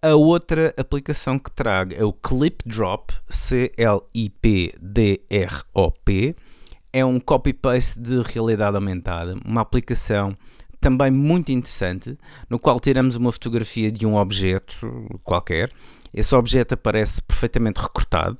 [0.02, 3.94] A outra aplicação que trago é o Clip Drop, C-L-I-P-D-R-O-P.
[6.90, 10.34] É um copy-paste de realidade aumentada, uma aplicação
[10.80, 15.70] também muito interessante, no qual tiramos uma fotografia de um objeto qualquer.
[16.14, 18.38] Esse objeto aparece perfeitamente recortado.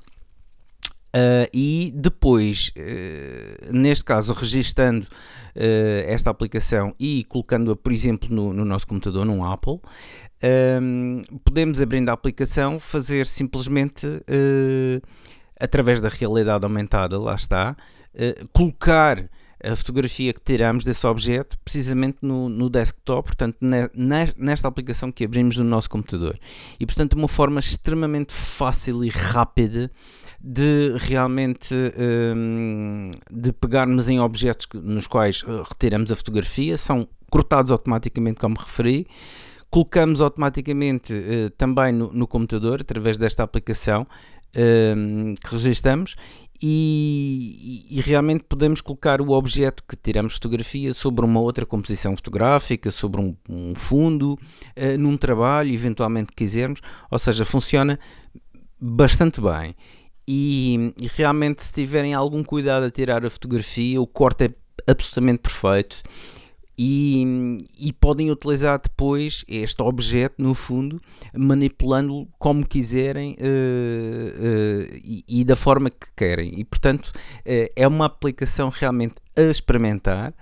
[1.13, 8.53] Uh, e depois, uh, neste caso, registando uh, esta aplicação e colocando-a, por exemplo, no,
[8.53, 9.79] no, nosso computador, num Apple,
[10.81, 15.07] um, podemos, abrindo a aplicação, fazer simplesmente uh,
[15.59, 17.75] através da realidade aumentada, lá está,
[18.15, 19.29] uh, colocar
[19.63, 23.57] a fotografia que tiramos desse objeto precisamente no, no desktop, portanto,
[24.35, 26.37] nesta aplicação que abrimos no nosso computador.
[26.79, 29.91] E, portanto, uma forma extremamente fácil e rápida
[30.39, 31.75] de realmente
[32.35, 38.55] um, de pegarmos em objetos nos quais eh, retiramos a fotografia, são cortados automaticamente, como
[38.57, 39.05] referi
[39.71, 46.15] colocamos automaticamente uh, também no, no, computador, através desta aplicação uh, que registramos,
[46.63, 52.91] e, e, realmente podemos colocar o objeto que tiramos fotografia sobre uma outra composição fotográfica,
[52.91, 57.97] sobre um, um fundo, uh, num trabalho, eventualmente quisermos, ou seja, funciona
[58.79, 59.73] bastante bem.
[60.27, 64.53] E, e, realmente, se tiverem algum cuidado a tirar a fotografia, o corte é
[64.85, 66.03] absolutamente perfeito
[66.83, 70.99] e, e, podem utilizar depois este objeto, no fundo,
[71.31, 76.59] manipulando como quiserem uh, uh, e, e, da forma que querem.
[76.59, 80.33] E, portanto, uh, é uma aplicação realmente a experimentar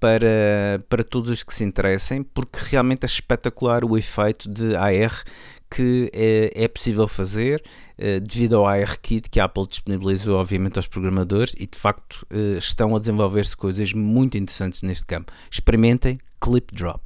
[0.00, 5.24] para, para todos os que se interessem, porque realmente é espetacular o efeito de AR
[5.70, 7.62] que é, é possível fazer
[7.98, 12.58] uh, devido ao ARKit que a Apple disponibilizou, obviamente, aos programadores e de facto uh,
[12.58, 15.32] estão a desenvolver-se coisas muito interessantes neste campo.
[15.50, 17.00] Experimentem Clip Drop.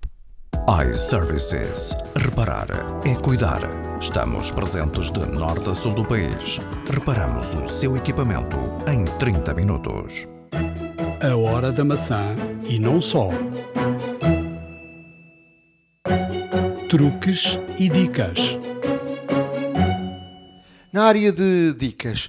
[0.88, 1.94] iServices.
[2.16, 2.68] Reparar
[3.04, 3.60] é cuidar.
[4.00, 6.60] Estamos presentes de norte a sul do país.
[6.90, 8.56] Reparamos o seu equipamento
[8.90, 10.28] em 30 minutos.
[11.22, 12.34] A hora da maçã
[12.64, 13.30] e não só
[16.90, 18.58] truques e dicas.
[20.92, 22.28] Na área de dicas,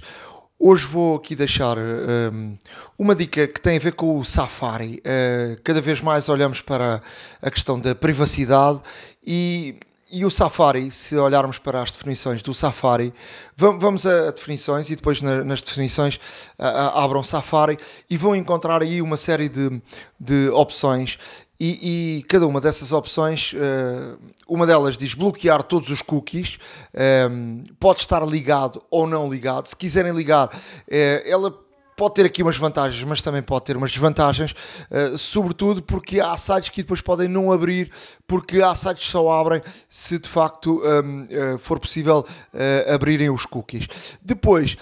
[0.56, 2.56] hoje vou aqui deixar um,
[2.96, 5.02] uma dica que tem a ver com o Safari.
[5.04, 7.02] Uh, cada vez mais olhamos para
[7.42, 8.80] a questão da privacidade
[9.26, 9.74] e,
[10.12, 13.12] e o Safari, se olharmos para as definições do Safari,
[13.56, 16.20] vamos a definições e depois nas definições
[16.94, 17.76] abram Safari
[18.08, 19.82] e vão encontrar aí uma série de,
[20.20, 21.18] de opções
[21.64, 24.18] e, e, cada uma dessas opções, uh,
[24.52, 26.58] uma delas diz bloquear todos os cookies,
[27.30, 29.66] um, eh, pode estar ligado ou não ligado.
[29.66, 30.50] Se quiserem ligar, uh,
[31.24, 31.58] ela
[31.96, 36.36] pode ter aqui umas vantagens, mas também pode ter umas desvantagens, uh, sobretudo porque há
[36.36, 37.90] sites que depois podem não abrir,
[38.26, 42.26] porque há sites que só abrem se de facto um, for possível
[42.92, 43.88] abrirem os cookies.
[44.22, 44.76] Depois,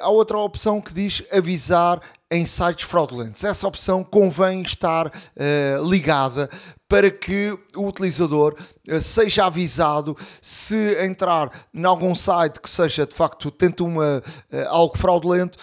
[0.00, 2.00] há outra opção que diz avisar
[2.32, 3.44] em sites fraudulentos.
[3.44, 6.48] Essa opção convém estar uh, ligada
[6.92, 8.54] para que o utilizador
[8.86, 14.68] uh, seja avisado se entrar em algum site que seja de facto tenta uma, uh,
[14.68, 15.56] algo fraudulento,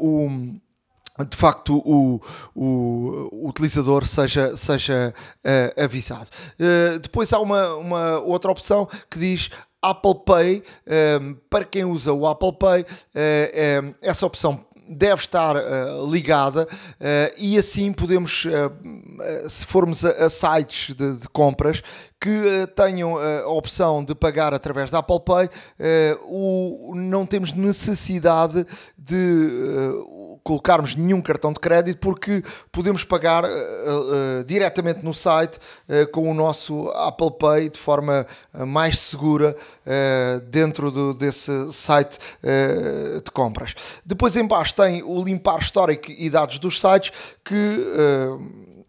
[0.00, 0.28] o
[1.28, 2.20] de facto o,
[2.52, 6.28] o, o, utilizador seja, seja uh, avisado.
[6.58, 10.62] Uh, depois há uma, uma outra opção que diz Apple Pay,
[11.48, 17.56] para quem usa o Apple Pay, uh, essa opção deve estar uh, ligada uh, e
[17.56, 21.80] assim podemos, uh, se formos a, a sites de, de, compras
[22.20, 25.48] que tenham a opção de pagar através da Apple Pay,
[26.26, 28.66] o, não temos necessidade
[28.98, 29.94] de
[30.42, 36.30] colocarmos nenhum cartão de crédito porque podemos pagar uh, uh, diretamente no site uh, com
[36.30, 38.26] o nosso Apple Pay de forma
[38.66, 39.56] mais segura
[40.50, 42.18] dentro do, desse site
[43.24, 43.74] de compras.
[44.04, 47.12] Depois em baixo tem o limpar histórico e dados dos sites
[47.44, 47.54] que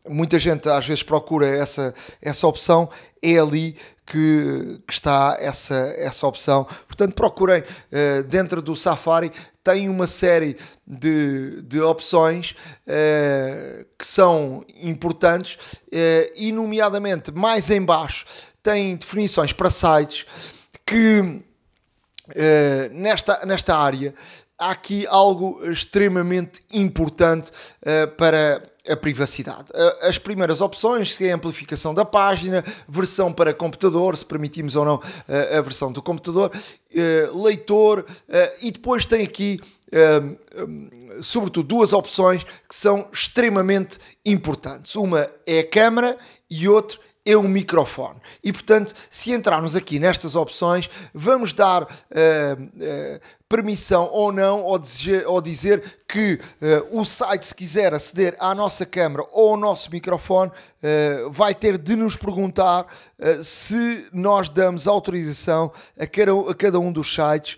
[0.08, 2.90] muita gente às vezes procura essa, essa opção,
[3.22, 3.76] é ali
[4.06, 6.66] que, que está essa, essa opção.
[6.88, 9.32] Portanto, procurem uh, dentro do Safari,
[9.64, 12.56] tem uma série de, de opções
[12.88, 18.26] uh, que são importantes uh, e, nomeadamente, mais em baixo,
[18.64, 20.26] tem definições para sites
[20.86, 21.42] que
[22.92, 24.14] nesta, nesta área,
[24.58, 27.52] há aqui algo extremamente importante
[28.18, 29.66] para a privacidade.
[30.02, 35.02] As primeiras opções, é a amplificação da página, versão para computador, se permitimos ou não
[35.58, 36.52] a versão do computador,
[37.34, 38.06] leitor,
[38.62, 39.60] e depois tem aqui
[41.22, 44.96] sobretudo duas opções que são extremamente importantes.
[44.96, 46.18] Uma é a câmera
[46.50, 48.20] e outra é o microfone.
[48.44, 54.80] E portanto, se entrarmos aqui nestas opções, vamos dar uh, uh, permissão ou não, ou,
[54.80, 59.58] dizer, ou dizer que uh, o site, se quiser aceder à nossa câmera ou ao
[59.58, 60.52] nosso microfone,
[61.30, 62.88] vai ter de nos perguntar
[63.44, 67.56] se nós damos autorização a cada, a cada um dos sites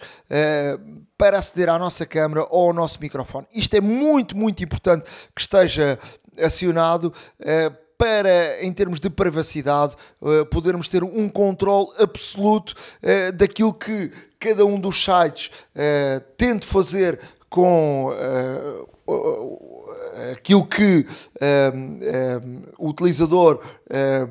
[1.17, 3.47] para aceder à nossa câmera ou ao nosso microfone.
[3.55, 5.97] Isto é muito, muito importante que esteja
[6.37, 7.13] acionado
[8.03, 14.65] para, em termos de privacidade, uh, podermos ter um controle absoluto uh, daquilo que cada
[14.65, 17.17] um dos sites uh, tente fazer
[17.49, 18.11] com
[20.31, 21.05] aquilo que
[21.73, 23.59] um, um, o utilizador,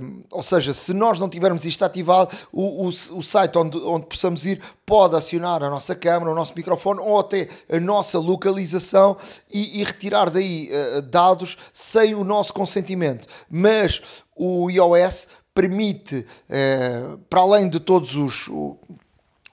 [0.01, 4.07] um, ou seja, se nós não tivermos isto ativado, o, o, o, site onde, onde
[4.07, 9.17] possamos ir pode acionar a nossa câmera, o nosso microfone ou até a nossa localização
[9.53, 13.27] e, e retirar daí uh, dados sem o nosso consentimento.
[13.51, 14.03] Mas
[14.37, 18.49] o iOS permite, uh, para além de todos os,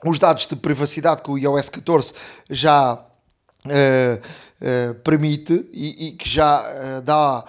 [0.05, 2.13] os dados de privacidade que o iOS 14
[2.49, 7.45] já uh, uh, permite e, e, que já uh, dá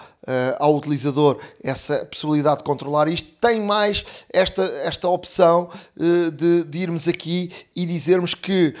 [0.59, 7.07] ao utilizador essa possibilidade de controlar isto, tem mais esta, esta opção de, de irmos
[7.07, 8.75] aqui e dizermos que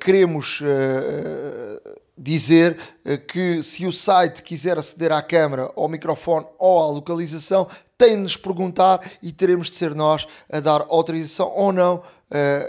[0.00, 0.62] queremos
[2.18, 2.76] dizer
[3.28, 7.66] que se o site quiser aceder à câmera, ao microfone ou à localização,
[7.98, 12.02] tem de nos perguntar e teremos de ser nós a dar autorização ou não uh,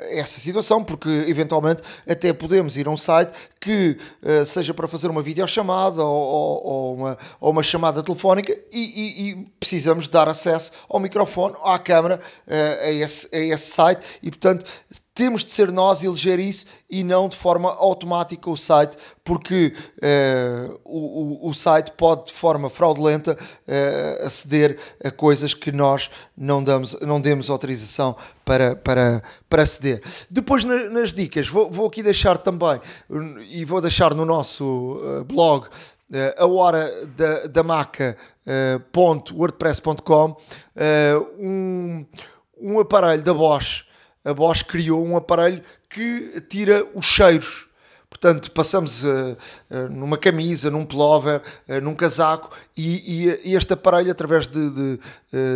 [0.10, 3.32] essa situação, porque eventualmente até podemos ir a um site
[3.62, 8.52] que uh, seja para fazer uma videochamada ou, ou, ou, uma, ou uma chamada telefónica
[8.72, 14.04] e, e, e, precisamos dar acesso ao microfone, à câmara, a, esse, a esse site
[14.24, 14.66] e, portanto,
[15.20, 20.80] temos de ser nós eleger isso e não de forma automática o site, porque uh,
[20.86, 26.64] o, o, o, site pode de forma fraudulenta uh, aceder a coisas que nós não,
[26.64, 28.16] damos, não demos autorização
[28.46, 30.02] para, para, para aceder.
[30.30, 32.80] Depois na, nas dicas, vou, vou aqui deixar também,
[33.52, 35.68] e vou deixar no nosso uh, blog
[36.38, 40.38] a hora da, da maca.wordpress.com
[41.38, 42.06] um,
[42.60, 43.89] um aparelho da Bosch
[44.24, 47.70] a Bosch criou um aparelho que tira os cheiros.
[48.10, 49.38] Portanto, passamos uh,
[49.70, 55.00] uh, numa camisa, num pullover, uh, num casaco e, e, este aparelho, através de, de,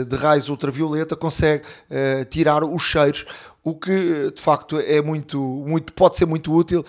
[0.05, 1.63] de raios ultravioleta, consegue
[2.29, 3.25] tirar os cheiros
[3.63, 6.85] o que de facto é muito, muito pode ser muito útil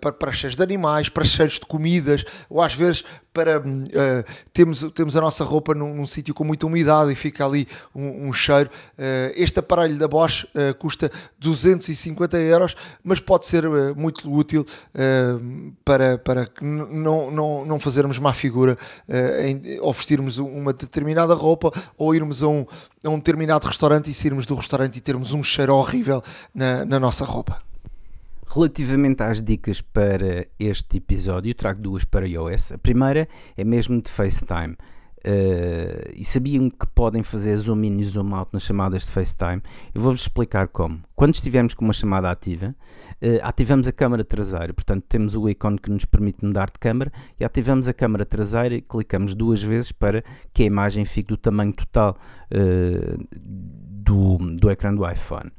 [0.00, 3.62] para, para cheiros de animais, para cheiros de comidas, ou às vezes para uh,
[4.52, 8.28] temos, temos a nossa roupa num, num sítio com muita umidade e fica ali um,
[8.28, 8.70] um cheiro.
[8.98, 10.46] Uh, este aparelho da Bosch
[10.78, 13.64] custa 250 euros, mas pode ser
[13.96, 14.64] muito útil
[15.84, 18.76] para, para não, não, não fazermos má figura
[19.40, 22.66] em, ou vestirmos uma determinada roupa ou irmos a um,
[23.04, 26.22] a um determinado restaurante e sairmos do restaurante e termos um cheiro horrível
[26.54, 27.71] na, na nossa roupa.
[28.54, 32.72] Relativamente às dicas para este episódio, trago duas para iOS.
[32.72, 33.26] A primeira
[33.56, 34.76] é mesmo de FaceTime.
[35.24, 39.62] Uh, e sabiam que podem fazer zoom in e zoom out nas chamadas de FaceTime?
[39.94, 41.00] Eu vou-vos explicar como.
[41.14, 42.74] Quando estivermos com uma chamada ativa,
[43.22, 47.10] uh, ativamos a câmara traseira, portanto temos o ícone que nos permite mudar de câmara
[47.40, 50.22] e ativamos a câmara traseira e clicamos duas vezes para
[50.52, 52.18] que a imagem fique do tamanho total
[52.50, 55.50] uh, do, do ecrã do iPhone.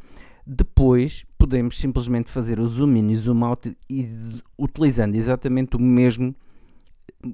[0.46, 3.78] Depois podemos simplesmente fazer o zoom in e zoom out
[4.58, 6.36] utilizando exatamente o mesmo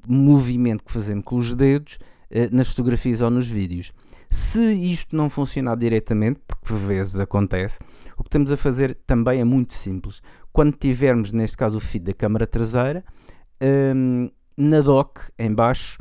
[0.07, 1.97] movimento que fazemos com os dedos
[2.29, 3.91] eh, nas fotografias ou nos vídeos.
[4.29, 7.79] Se isto não funcionar diretamente, porque por vezes acontece,
[8.15, 10.21] o que estamos a fazer também é muito simples.
[10.53, 13.03] Quando tivermos, neste caso, o feed da câmara traseira,
[13.95, 15.97] um, na dock, em baixo,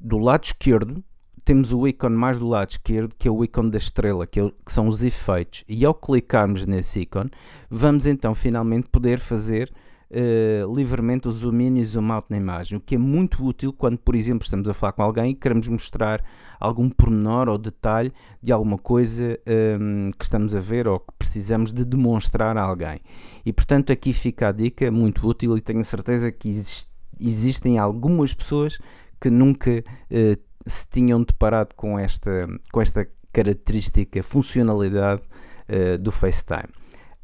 [0.00, 1.04] do lado esquerdo,
[1.48, 4.52] temos o ícone mais do lado esquerdo, que é o ícone da estrela, que, é,
[4.66, 5.64] que são os efeitos.
[5.66, 7.30] E ao clicarmos nesse ícone,
[7.70, 9.72] vamos então finalmente poder fazer
[10.10, 13.72] uh, livremente o zoom in e zoom out na imagem, o que é muito útil
[13.72, 16.22] quando, por exemplo, estamos a falar com alguém e queremos mostrar
[16.60, 21.14] algum pormenor ou detalhe de alguma coisa um, ehm, que estamos a ver ou que
[21.18, 23.00] precisamos de demonstrar a alguém.
[23.46, 28.34] E portanto, aqui fica a dica, muito útil, e tenho certeza que existe, existem algumas
[28.34, 28.78] pessoas
[29.18, 35.22] que nunca uh, se tinham deparado com esta, com esta característica, funcionalidade
[35.68, 36.68] uh, do FaceTime.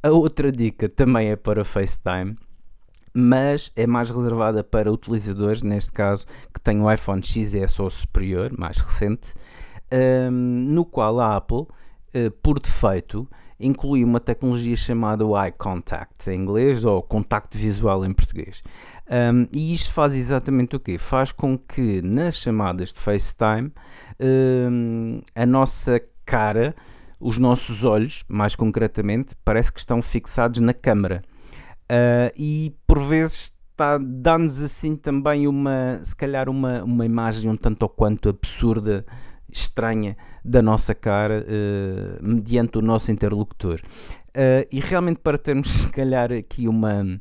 [0.02, 2.36] A outra dica também é para FaceTime,
[3.12, 8.52] mas é mais reservada para utilizadores, neste caso, que têm o iPhone XS ou superior,
[8.58, 9.32] mais recente,
[10.30, 13.28] um, no qual a Apple, uh, por defeito,
[13.58, 18.62] inclui uma tecnologia chamada Eye Contact em inglês ou contacto visual em português.
[19.10, 20.96] Um, e isto faz exatamente o quê?
[20.98, 23.70] Faz com que nas chamadas de FaceTime
[24.20, 26.74] um, a nossa cara
[27.24, 31.22] os nossos olhos, mais concretamente, parece que estão fixados na câmara.
[31.84, 33.50] Uh, e por vezes
[34.00, 39.06] dá-nos assim também uma, se calhar, uma, uma imagem um tanto ou quanto absurda,
[39.50, 43.80] estranha da nossa cara, uh, mediante o nosso interlocutor.
[44.28, 47.18] Uh, e realmente para termos, se calhar, aqui uma,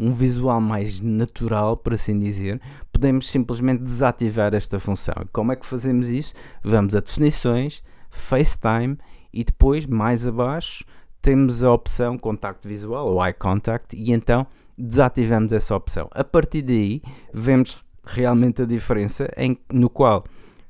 [0.00, 5.14] um visual mais natural, por assim dizer, podemos simplesmente desativar esta função.
[5.32, 6.32] Como é que fazemos isso?
[6.62, 8.98] Vamos a definições, FaceTime
[9.32, 10.84] e depois, mais abaixo,
[11.20, 14.46] temos a opção contacto visual ou eye contact e então
[14.76, 16.08] desativamos essa opção.
[16.12, 20.24] A partir daí, vemos realmente a diferença em, no qual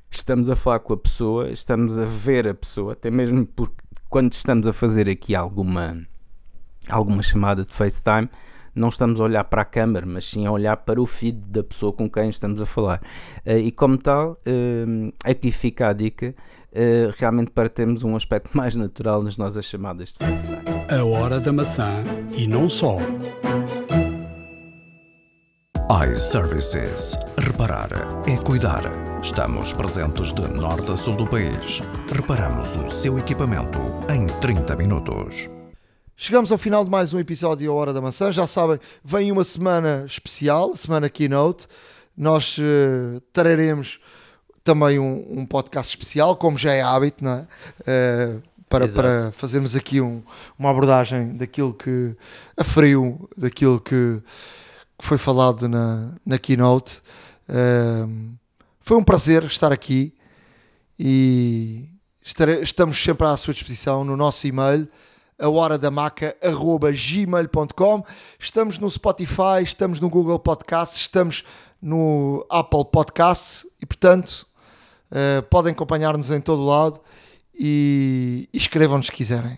[0.09, 4.33] estamos a falar com a pessoa, estamos a ver a pessoa, até mesmo porque quando
[4.33, 6.05] estamos a fazer aqui alguma,
[6.89, 8.29] alguma chamada de FaceTime,
[8.75, 11.63] não estamos a olhar para a câmera, mas sim a olhar para o feed da
[11.63, 13.01] pessoa com quem estamos a falar.
[13.45, 16.33] Uh, e como tal, uh, aqui fica a dica,
[16.71, 20.61] uh, realmente para termos um aspecto mais natural nas nossas chamadas de FaceTime.
[20.89, 22.03] A hora da maçã
[22.35, 22.97] e não só.
[26.09, 27.17] iServices.
[27.37, 27.89] Reparar
[28.25, 28.81] é cuidar.
[29.21, 31.83] Estamos presentes de norte a sul do país.
[32.11, 33.77] Reparamos o seu equipamento
[34.09, 35.60] em 30 minutos.
[36.23, 38.31] Chegamos ao final de mais um episódio A Hora da Maçã.
[38.31, 41.65] Já sabem, vem uma semana especial, semana keynote.
[42.15, 43.99] Nós uh, traremos
[44.63, 47.47] também um, um, podcast especial, como já é hábito, não é?
[47.81, 50.21] Uh, para, para fazermos aqui um,
[50.59, 52.15] uma abordagem daquilo que
[52.55, 54.21] a frio, daquilo que,
[54.99, 57.01] que foi falado na, na keynote.
[57.49, 58.37] Uh,
[58.79, 60.13] foi um prazer estar aqui
[60.99, 61.89] e
[62.23, 64.87] estarei, estamos sempre à sua disposição no nosso e-mail
[65.41, 68.03] a hora da maca gmail.com
[68.39, 71.43] estamos no Spotify estamos no Google Podcasts estamos
[71.81, 74.45] no Apple Podcasts e portanto
[75.11, 77.01] uh, podem acompanhar-nos em todo lado
[77.53, 79.57] e, e escrevam-nos se quiserem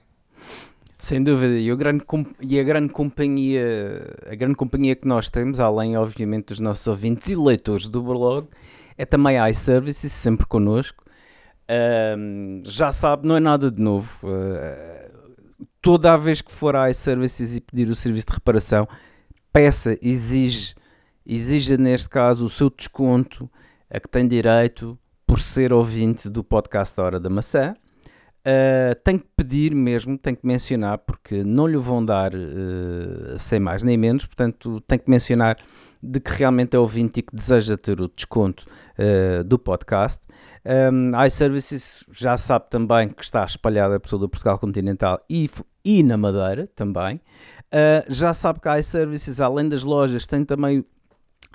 [0.98, 2.06] sem dúvida, e a, grande,
[2.40, 7.28] e a grande companhia a grande companhia que nós temos, além obviamente dos nossos ouvintes
[7.28, 8.48] e leitores do blog,
[8.98, 11.04] é também a iServices, sempre connosco.
[11.64, 14.10] Uh, já sabe, não é nada de novo.
[14.24, 15.13] Uh,
[15.84, 18.88] toda a vez que for à iServices e pedir o serviço de reparação,
[19.52, 20.74] peça, exige,
[21.26, 23.52] exija neste caso o seu desconto
[23.90, 27.76] a que tem direito por ser ouvinte do podcast da Hora da Maçã.
[28.46, 33.60] Uh, tem que pedir mesmo, tem que mencionar, porque não lhe vão dar uh, sem
[33.60, 35.58] mais nem menos, portanto, tem que mencionar
[36.02, 38.66] de que realmente é ouvinte e que deseja ter o desconto
[38.98, 40.22] uh, do podcast.
[40.66, 45.50] Um, iServices já sabe também que está espalhada por todo o Portugal continental e,
[45.84, 47.16] e na Madeira também.
[47.74, 50.86] Uh, já sabe que a iServices, além das lojas, tem também,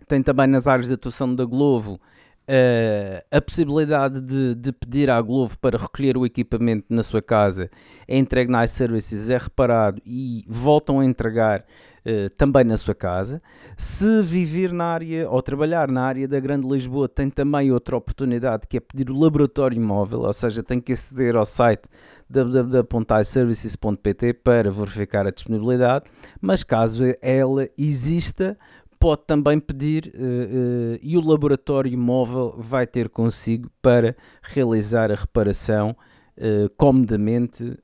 [0.07, 2.01] tem também nas áreas de atuação da Glovo
[2.49, 7.71] uh, a possibilidade de, de, pedir à Glovo para recolher o equipamento na sua casa.
[8.07, 13.43] É entregue na iServices, é reparado e voltam a entregar uh, também na sua casa.
[13.77, 18.67] Se viver na área ou trabalhar na área da Grande Lisboa, tem também outra oportunidade
[18.67, 21.89] que é pedir o laboratório móvel, ou seja, tem que aceder ao site
[22.29, 26.05] www.iservices.pt para verificar a disponibilidade,
[26.41, 28.57] mas caso ela exista,
[28.99, 35.15] pode também pedir uh, uh, e o laboratório móvel vai ter consigo para realizar a
[35.15, 35.97] reparação
[36.37, 37.79] uh, comodamente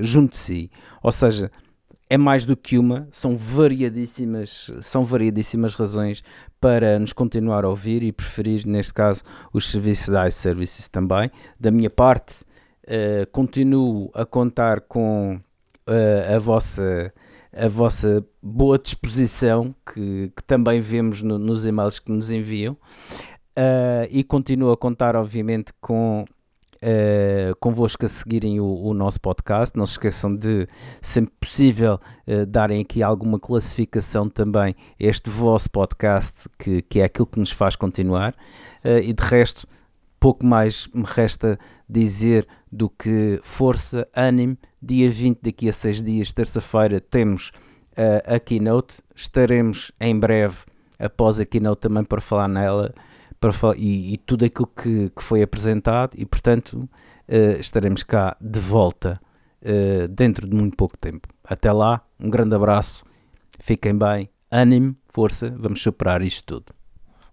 [0.00, 0.70] junto de si.
[1.02, 1.50] Ou seja,
[2.08, 6.22] é mais do que uma, são variadíssimas, são variadíssimas razões
[6.60, 11.30] para nos continuar a ouvir e preferir, neste caso, os serviços da iServices também.
[11.58, 12.34] Da minha parte,
[12.84, 15.40] uh, continuo a contar com
[15.88, 17.12] uh, a, vossa,
[17.52, 24.06] a vossa boa disposição, que, que também vemos no, nos e-mails que nos enviam, uh,
[24.10, 26.24] e continuo a contar, obviamente, com
[26.76, 29.76] uh, convosco a seguirem o, o, nosso podcast.
[29.76, 30.66] Não se esqueçam de,
[31.00, 32.00] sempre possível,
[32.48, 37.76] darem aqui alguma classificação também este vosso podcast, que, que é aquilo que nos faz
[37.76, 38.34] continuar.
[39.02, 39.66] E de resto,
[40.24, 44.58] pouco mais me resta dizer do que força, ânimo.
[44.82, 47.52] Dia 20, daqui a seis dias, terça-feira, temos
[47.92, 48.96] uh, a keynote.
[49.14, 50.58] Estaremos em breve,
[50.98, 52.92] após a keynote, também para falar nela
[53.40, 56.14] para falar, e, e, tudo aquilo que, que, foi apresentado.
[56.16, 56.88] E portanto,
[57.28, 59.20] uh, estaremos cá de volta
[59.62, 61.28] uh, dentro de muito pouco tempo.
[61.44, 63.04] Até lá, um grande abraço,
[63.60, 66.83] fiquem bem, ânimo, força, vamos superar isto tudo.